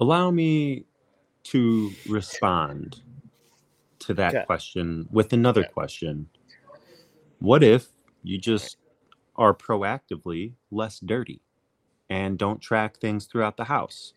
Allow 0.00 0.30
me 0.30 0.84
to 1.44 1.92
respond 2.08 3.02
to 4.00 4.14
that 4.14 4.34
Okay. 4.34 4.44
question 4.46 5.08
with 5.12 5.32
another 5.32 5.62
Okay. 5.62 5.72
question. 5.72 6.28
What 7.38 7.62
if 7.62 7.88
you 8.22 8.38
just 8.38 8.76
are 9.36 9.54
proactively 9.54 10.54
less 10.70 10.98
dirty 11.00 11.40
and 12.10 12.38
don't 12.38 12.60
track 12.60 12.98
things 12.98 13.26
throughout 13.26 13.56
the 13.56 13.64
house? 13.64 14.12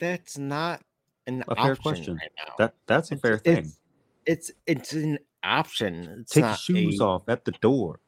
That's 0.00 0.38
not 0.38 0.82
an 1.26 1.44
A 1.48 1.56
fair 1.56 1.76
question. 1.76 2.16
right 2.16 2.32
now. 2.38 2.54
That 2.58 2.74
that's 2.86 3.10
a 3.10 3.14
It's- 3.14 3.20
fair 3.22 3.38
thing. 3.38 3.64
It's, 3.66 3.79
it's 4.26 4.50
it's 4.66 4.92
an 4.92 5.18
option. 5.42 6.18
It's 6.20 6.32
Take 6.32 6.44
your 6.44 6.56
shoes 6.56 7.00
a, 7.00 7.04
off 7.04 7.28
at 7.28 7.44
the 7.44 7.52
door. 7.52 8.00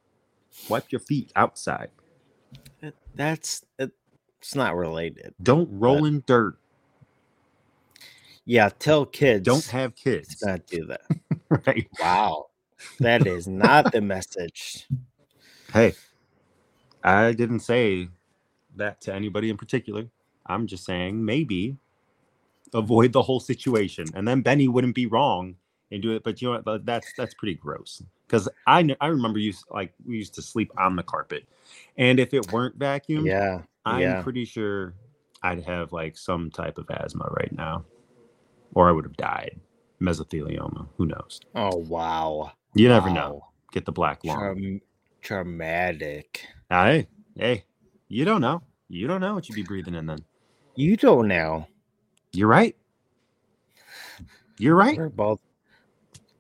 Wipe 0.69 0.91
your 0.93 1.01
feet 1.01 1.33
outside. 1.37 1.91
That's 3.15 3.65
it's 3.79 4.55
not 4.55 4.77
related. 4.77 5.35
Don't 5.43 5.69
roll 5.73 6.05
in 6.05 6.23
dirt. 6.27 6.57
Yeah, 8.45 8.71
tell 8.79 9.07
kids 9.07 9.45
Don't 9.45 9.65
have 9.67 9.95
kids. 9.95 10.43
not 10.43 10.67
do 10.67 10.87
that. 10.87 11.03
Right. 11.67 11.87
Wow, 12.01 12.47
that 12.99 13.27
is 13.27 13.47
not 13.47 13.93
the 13.93 14.01
message. 14.01 14.89
Hey, 15.71 15.93
I 17.05 17.33
didn't 17.33 17.61
say 17.61 18.09
that 18.77 19.03
to 19.03 19.15
anybody 19.15 19.51
in 19.51 19.59
particular. 19.59 20.07
I'm 20.47 20.67
just 20.67 20.87
saying 20.87 21.23
maybe 21.23 21.77
avoid 22.73 23.13
the 23.13 23.21
whole 23.21 23.39
situation, 23.39 24.07
and 24.15 24.27
then 24.27 24.41
Benny 24.41 24.67
wouldn't 24.67 24.95
be 24.95 25.05
wrong 25.05 25.57
and 25.93 26.03
do 26.03 26.13
it. 26.17 26.25
But 26.25 26.41
you 26.43 26.49
know 26.49 26.55
what? 26.55 26.65
But 26.65 26.85
That's 26.87 27.13
that's 27.17 27.35
pretty 27.35 27.55
gross. 27.55 28.03
Because 28.27 28.49
I 28.67 28.97
I 29.01 29.07
remember 29.09 29.39
you 29.39 29.53
like 29.71 29.93
we 30.07 30.17
used 30.17 30.35
to 30.35 30.43
sleep 30.43 30.73
on 30.79 30.97
the 30.97 31.03
carpet, 31.03 31.45
and 31.97 32.19
if 32.19 32.35
it 32.35 32.51
weren't 32.51 32.79
vacuumed, 32.79 33.27
Yeah, 33.27 33.63
I'm 33.85 34.01
yeah. 34.01 34.23
pretty 34.23 34.45
sure 34.45 34.95
I'd 35.43 35.63
have 35.65 35.93
like 35.93 36.17
some 36.17 36.51
type 36.51 36.79
of 36.79 36.89
asthma 36.91 37.29
right 37.39 37.53
now, 37.53 37.85
or 38.75 38.89
I 38.89 38.93
would 38.93 39.05
have 39.05 39.17
died. 39.17 39.61
Mesothelioma. 40.01 40.89
Who 40.97 41.07
knows? 41.07 41.41
Oh 41.55 41.77
wow. 41.77 42.53
You 42.75 42.89
never 42.89 43.11
know. 43.11 43.47
Get 43.71 43.85
the 43.85 43.93
black 43.93 44.25
lung. 44.25 44.37
Traum- 44.39 44.81
traumatic. 45.21 46.47
Hey, 46.71 47.07
hey, 47.37 47.65
you 48.09 48.25
don't 48.25 48.41
know. 48.41 48.63
You 48.89 49.07
don't 49.07 49.21
know 49.21 49.35
what 49.35 49.49
you'd 49.49 49.55
be 49.55 49.63
breathing 49.63 49.95
in 49.95 50.07
then. 50.07 50.19
You 50.75 50.97
don't 50.97 51.29
know. 51.29 51.67
You're 52.33 52.49
right. 52.49 52.75
You're 54.59 54.75
right. 54.75 54.97
We're 54.97 55.09
both. 55.09 55.41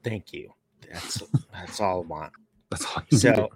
Thank 0.04 0.32
you. 0.32 0.52
That's 0.90 1.22
that's 1.52 1.80
all 1.80 2.02
I 2.02 2.06
want. 2.06 2.32
That's 2.70 2.84
all 2.86 3.02
you 3.10 3.18
So 3.18 3.48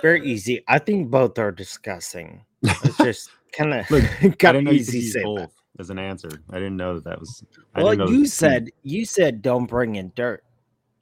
very 0.00 0.26
easy. 0.26 0.62
I 0.68 0.78
think 0.78 1.10
both 1.10 1.38
are 1.38 1.52
disgusting. 1.52 2.44
It's 2.62 2.96
just 2.98 3.30
kind 3.52 3.74
of 3.74 3.88
got 4.38 4.52
didn't 4.52 4.64
know 4.64 4.70
you 4.72 4.84
could 4.84 4.94
easy 4.94 5.10
say. 5.10 5.22
both 5.22 5.52
as 5.78 5.90
an 5.90 5.98
answer. 5.98 6.30
I 6.50 6.54
didn't 6.56 6.76
know 6.76 6.94
that, 6.94 7.04
that 7.04 7.20
was. 7.20 7.44
I 7.74 7.82
Well, 7.82 7.92
didn't 7.92 8.06
know 8.06 8.12
you 8.12 8.26
said 8.26 8.70
you 8.82 9.04
said 9.04 9.42
don't 9.42 9.66
bring 9.66 9.94
in 9.96 10.12
dirt. 10.16 10.42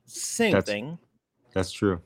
Same 0.06 0.52
That's- 0.52 0.66
thing. 0.72 0.98
that's 1.54 1.72
true. 1.72 2.00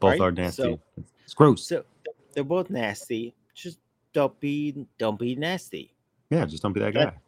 Both 0.00 0.12
right? 0.12 0.20
are 0.20 0.32
nasty. 0.32 0.62
So- 0.62 0.80
it's 1.24 1.34
gross. 1.34 1.66
So 1.66 1.84
they're 2.32 2.44
both 2.44 2.70
nasty. 2.70 3.34
Just 3.54 3.78
don't 4.12 4.38
be 4.40 4.86
don't 4.98 5.18
be 5.18 5.34
nasty. 5.36 5.94
yeah, 6.30 6.44
just 6.44 6.62
don't 6.62 6.72
be 6.72 6.80
that 6.80 6.94
that- 6.94 7.14
guy. 7.14 7.20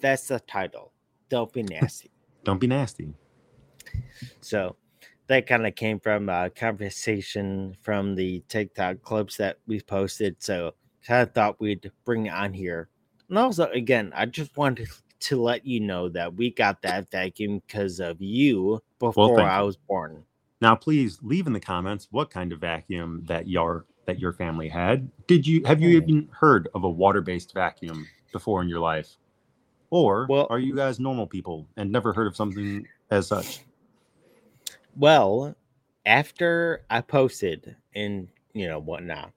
That's 0.00 0.28
the 0.28 0.40
title. 0.40 0.92
Don't 1.30 1.52
be 1.52 1.62
nasty. 1.62 2.10
Don't 2.44 2.58
be 2.60 2.66
nasty. 2.66 3.14
So 4.40 4.76
that 5.26 5.46
kind 5.46 5.66
of 5.66 5.74
came 5.74 6.00
from 6.00 6.28
a 6.28 6.50
conversation 6.50 7.76
from 7.82 8.14
the 8.14 8.42
TikTok 8.48 9.02
clips 9.02 9.36
that 9.38 9.58
we 9.66 9.80
posted. 9.80 10.36
So 10.42 10.74
kind 11.06 11.22
of 11.22 11.32
thought 11.34 11.60
we'd 11.60 11.90
bring 12.04 12.26
it 12.26 12.34
on 12.34 12.52
here. 12.52 12.88
And 13.28 13.38
also, 13.38 13.70
again, 13.70 14.12
I 14.14 14.26
just 14.26 14.56
wanted 14.56 14.88
to 15.20 15.40
let 15.40 15.64
you 15.64 15.80
know 15.80 16.08
that 16.10 16.34
we 16.34 16.50
got 16.50 16.82
that 16.82 17.10
vacuum 17.10 17.62
because 17.66 18.00
of 18.00 18.20
you 18.20 18.82
before 18.98 19.36
thank 19.36 19.48
I 19.48 19.62
was 19.62 19.76
born. 19.76 20.22
Now, 20.60 20.74
please 20.74 21.18
leave 21.22 21.46
in 21.46 21.52
the 21.52 21.60
comments 21.60 22.08
what 22.10 22.30
kind 22.30 22.52
of 22.52 22.60
vacuum 22.60 23.22
that 23.26 23.48
your 23.48 23.86
that 24.06 24.18
your 24.18 24.34
family 24.34 24.68
had. 24.68 25.10
Did 25.26 25.46
you 25.46 25.62
have 25.64 25.80
you 25.80 25.98
Hmm. 25.98 26.10
even 26.10 26.28
heard 26.30 26.68
of 26.74 26.84
a 26.84 26.90
water-based 26.90 27.54
vacuum 27.54 28.06
before 28.32 28.60
in 28.60 28.68
your 28.68 28.80
life, 28.80 29.16
or 29.88 30.26
Well- 30.28 30.46
are 30.50 30.58
you 30.58 30.76
guys 30.76 31.00
normal 31.00 31.26
people 31.26 31.66
and 31.78 31.90
never 31.90 32.12
heard 32.12 32.26
of 32.26 32.36
something 32.36 32.86
as 33.10 33.26
such? 33.28 33.60
Well, 34.96 35.56
after 36.06 36.84
I 36.90 37.00
posted 37.00 37.76
and 37.94 38.28
you 38.52 38.66
know 38.68 38.78
whatnot, 38.78 39.32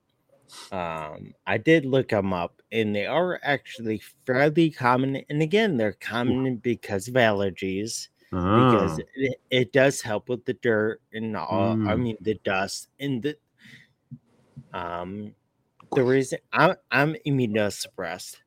um, 0.71 1.33
I 1.47 1.57
did 1.59 1.85
look 1.85 2.09
them 2.09 2.33
up, 2.33 2.61
and 2.71 2.95
they 2.95 3.05
are 3.07 3.39
actually 3.43 4.01
fairly 4.25 4.71
common. 4.71 5.17
And 5.29 5.41
again, 5.41 5.77
they're 5.77 5.93
common 5.93 6.57
because 6.57 7.07
of 7.09 7.15
allergies. 7.15 8.09
because 8.53 8.99
Ah, 8.99 9.05
it, 9.15 9.39
it 9.51 9.73
does 9.73 10.01
help 10.01 10.29
with 10.29 10.45
the 10.45 10.53
dirt 10.55 11.01
and 11.13 11.37
all 11.37 11.79
I 11.85 11.95
Mm. 11.95 11.97
mean 11.97 12.17
the 12.21 12.35
dust 12.45 12.89
and 12.99 13.23
the 13.23 13.37
um 14.73 15.33
the 15.93 16.03
reason 16.03 16.39
I'm 16.53 16.75
I'm 16.91 17.15
immunosuppressed. 17.27 18.37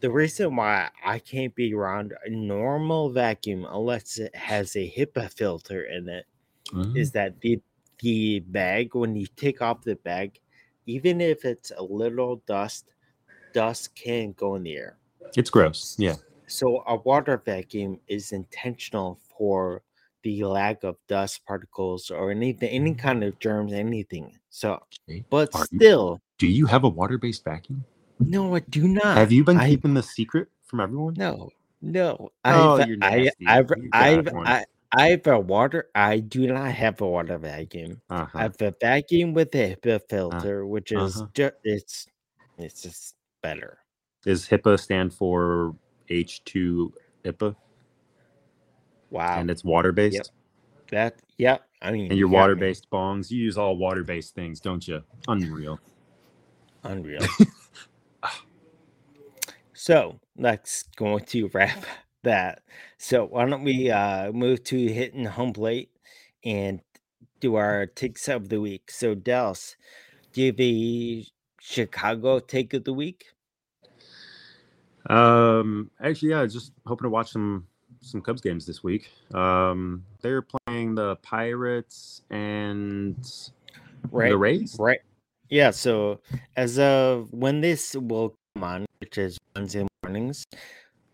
The 0.00 0.10
reason 0.10 0.56
why 0.56 0.90
I 1.04 1.18
can't 1.18 1.54
be 1.54 1.72
around 1.74 2.12
a 2.24 2.30
normal 2.30 3.10
vacuum 3.10 3.66
unless 3.70 4.18
it 4.18 4.34
has 4.36 4.76
a 4.76 4.92
HEPA 4.96 5.32
filter 5.32 5.84
in 5.84 6.08
it 6.08 6.26
ah. 6.74 6.84
is 6.94 7.12
that 7.12 7.40
the 7.40 7.60
the 8.00 8.40
bag 8.40 8.94
when 8.94 9.16
you 9.16 9.26
take 9.36 9.62
off 9.62 9.82
the 9.82 9.96
bag, 9.96 10.38
even 10.84 11.20
if 11.22 11.46
it's 11.46 11.72
a 11.76 11.82
little 11.82 12.42
dust, 12.46 12.84
dust 13.54 13.94
can 13.94 14.32
go 14.32 14.54
in 14.56 14.62
the 14.64 14.76
air 14.76 14.98
it's 15.34 15.50
gross. 15.50 15.96
Yeah. 15.98 16.16
so 16.46 16.84
a 16.86 16.96
water 16.96 17.40
vacuum 17.44 17.98
is 18.06 18.32
intentional 18.32 19.18
for 19.36 19.82
the 20.22 20.44
lack 20.44 20.84
of 20.84 20.96
dust 21.08 21.44
particles 21.46 22.10
or 22.10 22.30
anything 22.30 22.68
any 22.68 22.94
kind 22.94 23.24
of 23.24 23.38
germs 23.38 23.72
anything 23.72 24.38
so 24.50 24.78
but 25.30 25.54
Are 25.54 25.66
you- 25.72 25.78
still 25.78 26.20
Do 26.38 26.46
you 26.46 26.66
have 26.66 26.84
a 26.84 26.88
water-based 26.88 27.44
vacuum? 27.44 27.82
No 28.18 28.54
i 28.54 28.60
do 28.60 28.88
not 28.88 29.16
have 29.16 29.32
you 29.32 29.44
been 29.44 29.58
I- 29.58 29.68
keeping 29.68 29.94
the 29.94 30.02
secret 30.02 30.48
from 30.64 30.80
everyone? 30.80 31.14
no 31.16 31.50
no 31.82 32.30
Oh, 32.44 32.76
i've 32.76 32.88
you're 32.88 32.96
I, 33.02 33.16
nasty. 33.18 33.46
i've 33.46 33.70
You 33.76 33.90
i've 33.92 34.32
one. 34.32 34.46
I, 34.46 34.64
I 34.92 35.08
have 35.10 35.26
a 35.26 35.38
water. 35.38 35.88
I 35.94 36.20
do 36.20 36.46
not 36.46 36.70
have 36.72 37.00
a 37.00 37.06
water 37.06 37.36
vacuum. 37.38 38.00
I 38.08 38.22
Uh-huh. 38.22 38.38
have 38.38 38.56
a 38.62 38.74
vacuum 38.80 39.34
with 39.34 39.54
a 39.54 39.74
HEPA 39.76 40.00
filter, 40.08 40.64
which 40.64 40.92
is 40.92 41.16
uh-huh. 41.16 41.26
just 41.34 41.54
it's 41.64 42.06
it's 42.58 42.82
just 42.82 43.14
better. 43.42 43.78
Does 44.24 44.48
HEPA 44.48 44.78
stand 44.80 45.12
for 45.12 45.76
H2 46.08 46.92
IPA 47.24 47.56
Wow, 49.10 49.40
and 49.40 49.50
it's 49.50 49.64
water 49.64 49.92
based? 49.92 50.32
that 50.90 51.20
yeah. 51.36 51.58
I 51.82 51.90
mean, 51.92 52.10
And 52.10 52.18
your 52.18 52.28
water 52.28 52.56
based 52.56 52.88
bongs, 52.90 53.30
you 53.30 53.38
use 53.42 53.58
all 53.58 53.76
water 53.76 54.02
based 54.02 54.34
things, 54.34 54.60
don't 54.60 54.86
you? 54.88 55.02
Unreal. 55.28 55.78
Unreal. 56.84 57.26
so 59.86 60.18
let's 60.36 60.82
go 60.96 61.20
to 61.20 61.48
wrap 61.54 61.84
that. 62.24 62.62
So 62.98 63.26
why 63.26 63.46
don't 63.48 63.62
we 63.62 63.88
uh 63.88 64.32
move 64.32 64.64
to 64.64 64.76
hitting 64.76 65.26
home 65.26 65.52
plate 65.52 65.90
and 66.44 66.80
do 67.38 67.54
our 67.54 67.86
takes 67.86 68.26
of 68.26 68.48
the 68.48 68.60
week. 68.60 68.90
So 68.90 69.14
Dallas, 69.14 69.76
do 70.32 70.42
you 70.42 70.46
have 70.48 70.60
a 70.60 71.24
Chicago 71.60 72.40
take 72.40 72.74
of 72.74 72.82
the 72.82 72.92
week? 72.92 73.26
Um, 75.08 75.92
actually, 76.02 76.30
yeah, 76.30 76.44
just 76.46 76.72
hoping 76.84 77.04
to 77.04 77.10
watch 77.10 77.30
some 77.30 77.68
some 78.00 78.20
Cubs 78.22 78.40
games 78.40 78.66
this 78.66 78.82
week. 78.82 79.08
Um, 79.34 80.04
they're 80.20 80.42
playing 80.42 80.96
the 80.96 81.14
Pirates 81.22 82.22
and 82.30 83.16
Right. 84.10 84.30
the 84.30 84.36
Rays. 84.36 84.76
Right. 84.80 84.98
Yeah. 85.48 85.70
So 85.70 86.22
as 86.56 86.76
of 86.80 87.32
when 87.32 87.60
this 87.60 87.94
will 87.94 88.34
come 88.56 88.64
on, 88.64 88.85
which 89.00 89.18
is 89.18 89.38
Wednesday 89.54 89.86
mornings, 90.02 90.44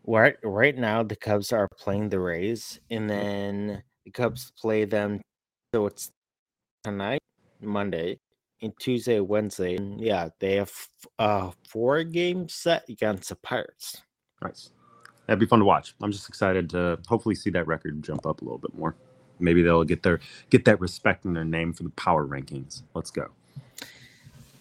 right 0.07 0.37
right 0.43 0.77
now 0.77 1.03
the 1.03 1.17
Cubs 1.17 1.53
are 1.53 1.69
playing 1.79 2.09
the 2.09 2.21
Rays, 2.21 2.81
and 2.91 3.09
then 3.09 3.83
the 4.05 4.11
Cubs 4.11 4.53
play 4.59 4.85
them. 4.85 5.21
So 5.75 5.87
it's 5.87 6.11
tonight, 6.85 7.21
Monday, 7.61 8.19
and 8.61 8.73
Tuesday, 8.79 9.21
Wednesday. 9.21 9.77
And 9.77 10.01
yeah, 10.01 10.29
they 10.39 10.57
have 10.57 10.73
uh 11.19 11.51
four 11.69 12.05
games 12.05 12.55
set 12.55 12.85
against 12.89 13.29
the 13.29 13.37
Pirates. 13.37 14.03
Nice. 14.43 14.71
That'd 15.27 15.41
be 15.41 15.47
fun 15.47 15.61
to 15.61 15.65
watch. 15.65 15.95
I'm 16.03 16.13
just 16.13 16.29
excited 16.29 16.69
to 16.71 16.99
hopefully 17.07 17.35
see 17.35 17.51
that 17.51 17.67
record 17.67 18.03
jump 18.03 18.27
up 18.27 18.41
a 18.41 18.45
little 18.45 18.59
bit 18.59 18.77
more. 18.77 18.97
Maybe 19.39 19.63
they'll 19.63 19.85
get 19.85 20.03
their 20.03 20.21
get 20.51 20.65
that 20.67 20.81
respect 20.81 21.25
in 21.25 21.33
their 21.33 21.45
name 21.45 21.73
for 21.73 21.85
the 21.85 21.91
power 21.91 22.27
rankings. 22.27 22.83
Let's 22.95 23.11
go. 23.11 23.29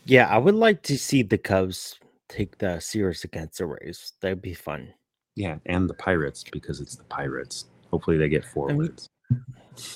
Yeah, 0.06 0.28
I 0.28 0.38
would 0.38 0.56
like 0.56 0.82
to 0.84 0.98
see 0.98 1.22
the 1.22 1.38
Cubs 1.38 2.00
take 2.32 2.58
the 2.58 2.80
series 2.80 3.24
against 3.24 3.58
the 3.60 3.66
Rays. 3.66 4.14
That'd 4.22 4.42
be 4.42 4.54
fun. 4.54 4.94
Yeah, 5.36 5.58
and 5.66 5.90
the 5.90 5.94
Pirates 5.94 6.44
because 6.52 6.80
it's 6.82 6.96
the 6.96 7.04
Pirates. 7.06 7.66
Hopefully 7.92 8.18
they 8.18 8.30
get 8.30 8.46
four 8.46 8.70
I 8.70 8.74
mean, 8.74 8.78
wins. 8.80 9.10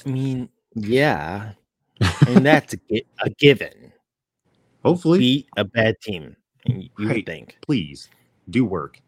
I 0.05 0.09
mean, 0.09 0.49
yeah, 0.75 1.53
and 2.27 2.45
that's 2.45 2.73
a, 2.73 2.77
gi- 2.89 3.05
a 3.21 3.29
given. 3.31 3.91
Hopefully, 4.83 5.19
Beat 5.19 5.47
a 5.57 5.63
bad 5.65 5.95
team, 6.01 6.35
you 6.65 6.89
Right. 6.99 7.25
think. 7.25 7.57
please 7.65 8.09
do 8.49 8.63
work. 8.65 8.99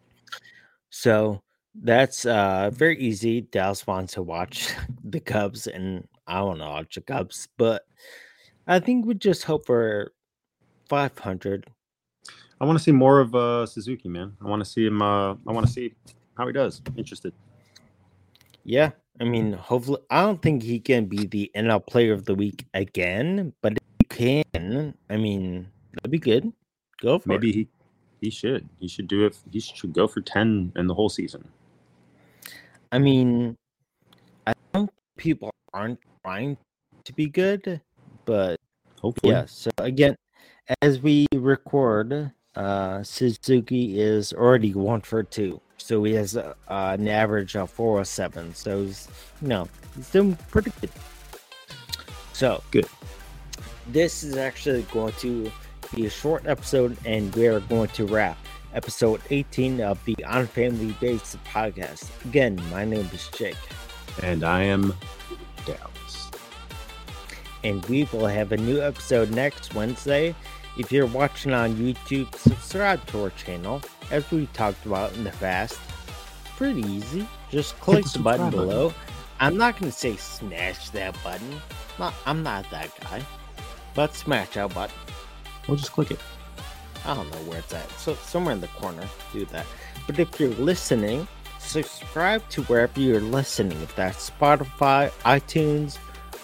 So 0.89 1.41
that's 1.83 2.25
uh 2.25 2.71
very 2.73 2.97
easy. 2.99 3.41
Dallas 3.41 3.85
wants 3.85 4.13
to 4.13 4.21
watch 4.23 4.73
the 5.03 5.19
Cubs, 5.19 5.67
and 5.67 6.07
I 6.25 6.41
want 6.41 6.59
to 6.59 6.65
watch 6.65 6.95
the 6.95 7.01
Cubs, 7.01 7.47
but 7.57 7.83
I 8.67 8.79
think 8.79 9.05
we 9.05 9.13
just 9.13 9.43
hope 9.43 9.65
for 9.65 10.11
500. 10.89 11.67
I 12.59 12.65
want 12.65 12.77
to 12.77 12.83
see 12.83 12.91
more 12.91 13.19
of 13.19 13.35
uh, 13.35 13.65
Suzuki, 13.65 14.09
man. 14.09 14.35
I 14.43 14.47
want 14.47 14.63
to 14.63 14.69
see 14.69 14.85
him. 14.85 15.01
Uh, 15.01 15.33
I 15.33 15.51
want 15.51 15.65
to 15.67 15.71
see 15.71 15.93
how 16.37 16.47
he 16.47 16.53
does. 16.53 16.81
Interested. 16.95 17.33
Yeah, 18.63 18.91
I 19.21 19.23
mean, 19.23 19.53
hopefully, 19.53 20.01
I 20.09 20.21
don't 20.21 20.41
think 20.41 20.63
he 20.63 20.79
can 20.79 21.05
be 21.05 21.25
the 21.25 21.51
NL 21.55 21.85
Player 21.85 22.13
of 22.13 22.25
the 22.25 22.35
Week 22.35 22.65
again, 22.73 23.53
but 23.61 23.73
if 23.73 23.79
he 23.99 24.43
can, 24.53 24.93
I 25.09 25.17
mean, 25.17 25.67
that'd 25.93 26.11
be 26.11 26.19
good. 26.19 26.51
Go 27.01 27.19
for 27.19 27.29
Maybe 27.29 27.49
it. 27.49 27.55
he 27.55 27.67
he 28.21 28.29
should. 28.29 28.67
He 28.79 28.87
should 28.87 29.07
do 29.07 29.25
it. 29.25 29.37
He 29.51 29.59
should 29.59 29.93
go 29.93 30.07
for 30.07 30.21
ten 30.21 30.73
in 30.75 30.87
the 30.87 30.93
whole 30.93 31.09
season. 31.09 31.47
I 32.91 32.99
mean, 32.99 33.55
I 34.47 34.53
don't 34.73 34.87
think 34.87 34.91
people 35.17 35.51
aren't 35.73 35.99
trying 36.23 36.57
to 37.03 37.13
be 37.13 37.27
good, 37.27 37.81
but 38.25 38.57
Hopefully, 39.01 39.33
yeah. 39.33 39.45
So 39.45 39.69
again, 39.77 40.15
as 40.81 40.99
we 40.99 41.27
record, 41.33 42.31
uh, 42.57 43.03
Suzuki 43.03 43.99
is 44.01 44.33
already 44.33 44.73
one 44.73 45.01
for 45.01 45.23
two, 45.23 45.61
so 45.77 46.03
he 46.03 46.13
has 46.13 46.35
uh, 46.35 46.53
an 46.67 47.07
average 47.07 47.55
of 47.55 47.69
four 47.69 47.99
or 48.01 48.05
seven. 48.05 48.53
So 48.55 48.83
he's, 48.83 49.07
you 49.41 49.47
know, 49.47 49.67
he's 49.95 50.09
doing 50.09 50.35
pretty 50.49 50.71
good. 50.81 50.89
So 52.33 52.63
Good. 52.71 52.87
This 53.87 54.23
is 54.23 54.35
actually 54.37 54.83
going 54.91 55.13
to 55.19 55.51
be 55.95 56.05
a 56.07 56.09
short 56.09 56.45
episode, 56.45 56.97
and 57.05 57.33
we 57.35 57.47
are 57.47 57.59
going 57.61 57.89
to 57.89 58.05
wrap 58.05 58.37
episode 58.73 59.21
18 59.29 59.79
of 59.81 60.03
the 60.05 60.15
On 60.25 60.45
Family 60.45 60.93
Bases 60.99 61.37
podcast. 61.45 62.09
Again, 62.25 62.61
my 62.69 62.83
name 62.85 63.07
is 63.13 63.29
Jake. 63.37 63.55
and 64.23 64.43
I 64.43 64.63
am 64.63 64.93
Dallas. 65.65 66.29
and 67.63 67.83
we 67.85 68.03
will 68.11 68.27
have 68.27 68.51
a 68.51 68.57
new 68.57 68.81
episode 68.81 69.31
next 69.31 69.73
Wednesday. 69.73 70.35
If 70.77 70.91
you're 70.91 71.07
watching 71.07 71.53
on 71.53 71.75
YouTube, 71.75 72.33
subscribe 72.35 73.03
to 73.07 73.23
our 73.23 73.29
channel. 73.31 73.81
As 74.11 74.29
we 74.29 74.45
talked 74.53 74.85
about 74.85 75.13
in 75.15 75.23
the 75.23 75.31
past, 75.31 75.79
pretty 76.55 76.81
easy. 76.81 77.27
Just 77.49 77.79
click 77.79 78.05
the 78.05 78.11
the 78.13 78.19
button 78.19 78.51
subscribe 78.51 78.51
button. 78.51 78.69
below. 78.69 78.93
I'm 79.39 79.57
not 79.57 79.79
going 79.79 79.91
to 79.91 79.97
say 79.97 80.15
smash 80.17 80.89
that 80.91 81.15
button. 81.23 81.61
Not, 81.97 82.13
I'm 82.27 82.43
not 82.43 82.69
that 82.69 82.91
guy. 83.01 83.23
But 83.95 84.13
smash 84.13 84.49
that 84.51 84.73
button. 84.73 84.95
We'll 85.67 85.77
just 85.77 85.91
click 85.91 86.11
it. 86.11 86.19
I 87.05 87.15
don't 87.15 87.29
know 87.31 87.37
where 87.49 87.59
it's 87.59 87.73
at. 87.73 87.89
So 87.93 88.13
somewhere 88.15 88.53
in 88.53 88.61
the 88.61 88.67
corner, 88.67 89.07
do 89.33 89.45
that. 89.45 89.65
But 90.05 90.19
if 90.19 90.39
you're 90.39 90.49
listening, 90.49 91.27
subscribe 91.59 92.47
to 92.49 92.61
wherever 92.63 92.99
you're 92.99 93.19
listening. 93.19 93.81
If 93.81 93.95
that's 93.95 94.29
Spotify, 94.29 95.09
iTunes, 95.23 95.97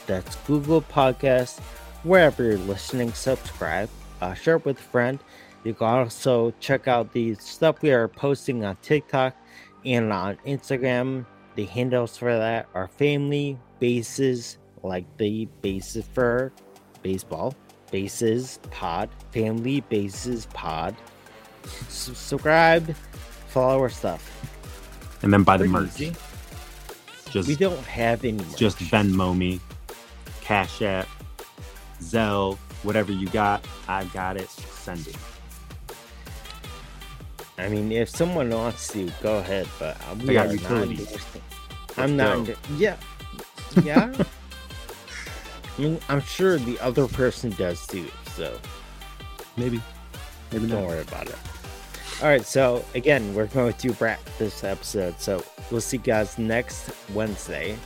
that's 0.08 0.36
Google 0.48 0.82
Podcasts, 0.82 1.60
wherever 2.04 2.44
you're 2.44 2.58
listening, 2.58 3.14
subscribe. 3.14 3.90
Uh, 4.24 4.34
share 4.34 4.56
it 4.56 4.64
with 4.64 4.80
a 4.80 4.84
friend. 4.84 5.20
You 5.66 5.74
can 5.74 5.88
also 5.88 6.54
check 6.62 6.88
out 6.88 7.12
the 7.12 7.36
stuff 7.36 7.82
we 7.82 7.92
are 7.92 8.08
posting 8.08 8.64
on 8.64 8.78
TikTok 8.82 9.36
and 9.86 10.14
on 10.14 10.38
Instagram. 10.46 11.26
The 11.56 11.66
handles 11.66 12.16
for 12.18 12.36
that 12.38 12.68
are 12.74 12.88
family 12.88 13.60
bases, 13.80 14.58
like 14.82 15.06
the 15.18 15.46
bases 15.62 16.06
for 16.14 16.54
baseball 17.02 17.54
bases 17.92 18.60
pod 18.72 19.08
family 19.32 19.82
bases 19.82 20.48
pod 20.54 20.96
subscribe 21.90 22.96
follow 23.50 23.80
our 23.82 23.90
stuff 23.90 24.32
And 25.22 25.32
then 25.32 25.44
buy 25.44 25.58
the 25.58 25.66
merch. 25.66 25.90
easy. 26.00 26.16
Just 27.30 27.48
we 27.50 27.56
don't 27.56 27.78
have 27.86 28.24
any 28.24 28.38
merch. 28.38 28.58
just 28.58 28.80
Venmo 28.80 29.38
me, 29.38 29.60
Cash 30.42 30.82
App, 30.82 31.08
Zelle, 32.02 32.58
whatever 32.84 33.12
you 33.12 33.28
got. 33.30 33.66
I 33.88 34.04
got 34.06 34.38
it. 34.38 34.50
Send 34.50 35.08
it. 35.08 35.16
i 37.58 37.70
mean 37.70 37.92
if 37.92 38.10
someone 38.10 38.50
wants 38.50 38.88
to 38.92 39.10
go 39.22 39.38
ahead 39.38 39.68
but 39.80 39.96
we 40.18 40.36
I 40.38 40.44
got 40.48 40.52
utilities. 40.54 41.16
i'm 41.98 42.18
not 42.18 42.50
yeah 42.78 42.98
yeah 43.84 44.12
i 45.78 45.82
mean 45.82 46.00
i'm 46.10 46.20
sure 46.22 46.58
the 46.58 46.80
other 46.80 47.08
person 47.08 47.52
does 47.52 47.86
too 47.88 48.08
so 48.36 48.60
Maybe. 49.56 49.80
Maybe 50.52 50.68
Don't 50.68 50.82
not. 50.82 50.88
worry 50.90 51.02
about 51.02 51.28
it. 51.28 51.36
All 52.22 52.28
right, 52.28 52.46
so 52.46 52.84
again, 52.96 53.34
we're 53.36 53.48
going 53.48 53.74
to 53.74 53.92
wrap 54.00 54.20
this 54.40 54.64
episode. 54.64 55.20
So 55.20 55.44
we'll 55.70 55.82
see 55.82 55.98
you 55.98 56.04
guys 56.04 56.38
next 56.40 56.90
Wednesday. 57.14 57.78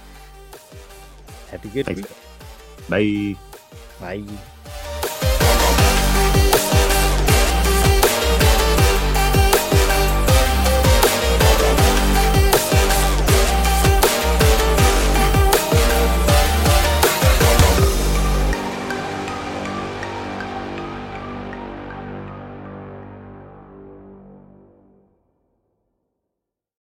Have 1.51 1.63
a 1.65 1.67
good 1.67 1.85
Thanks. 1.85 2.01
week. 2.89 3.37
Bye. 3.99 4.23
Bye. 4.23 4.37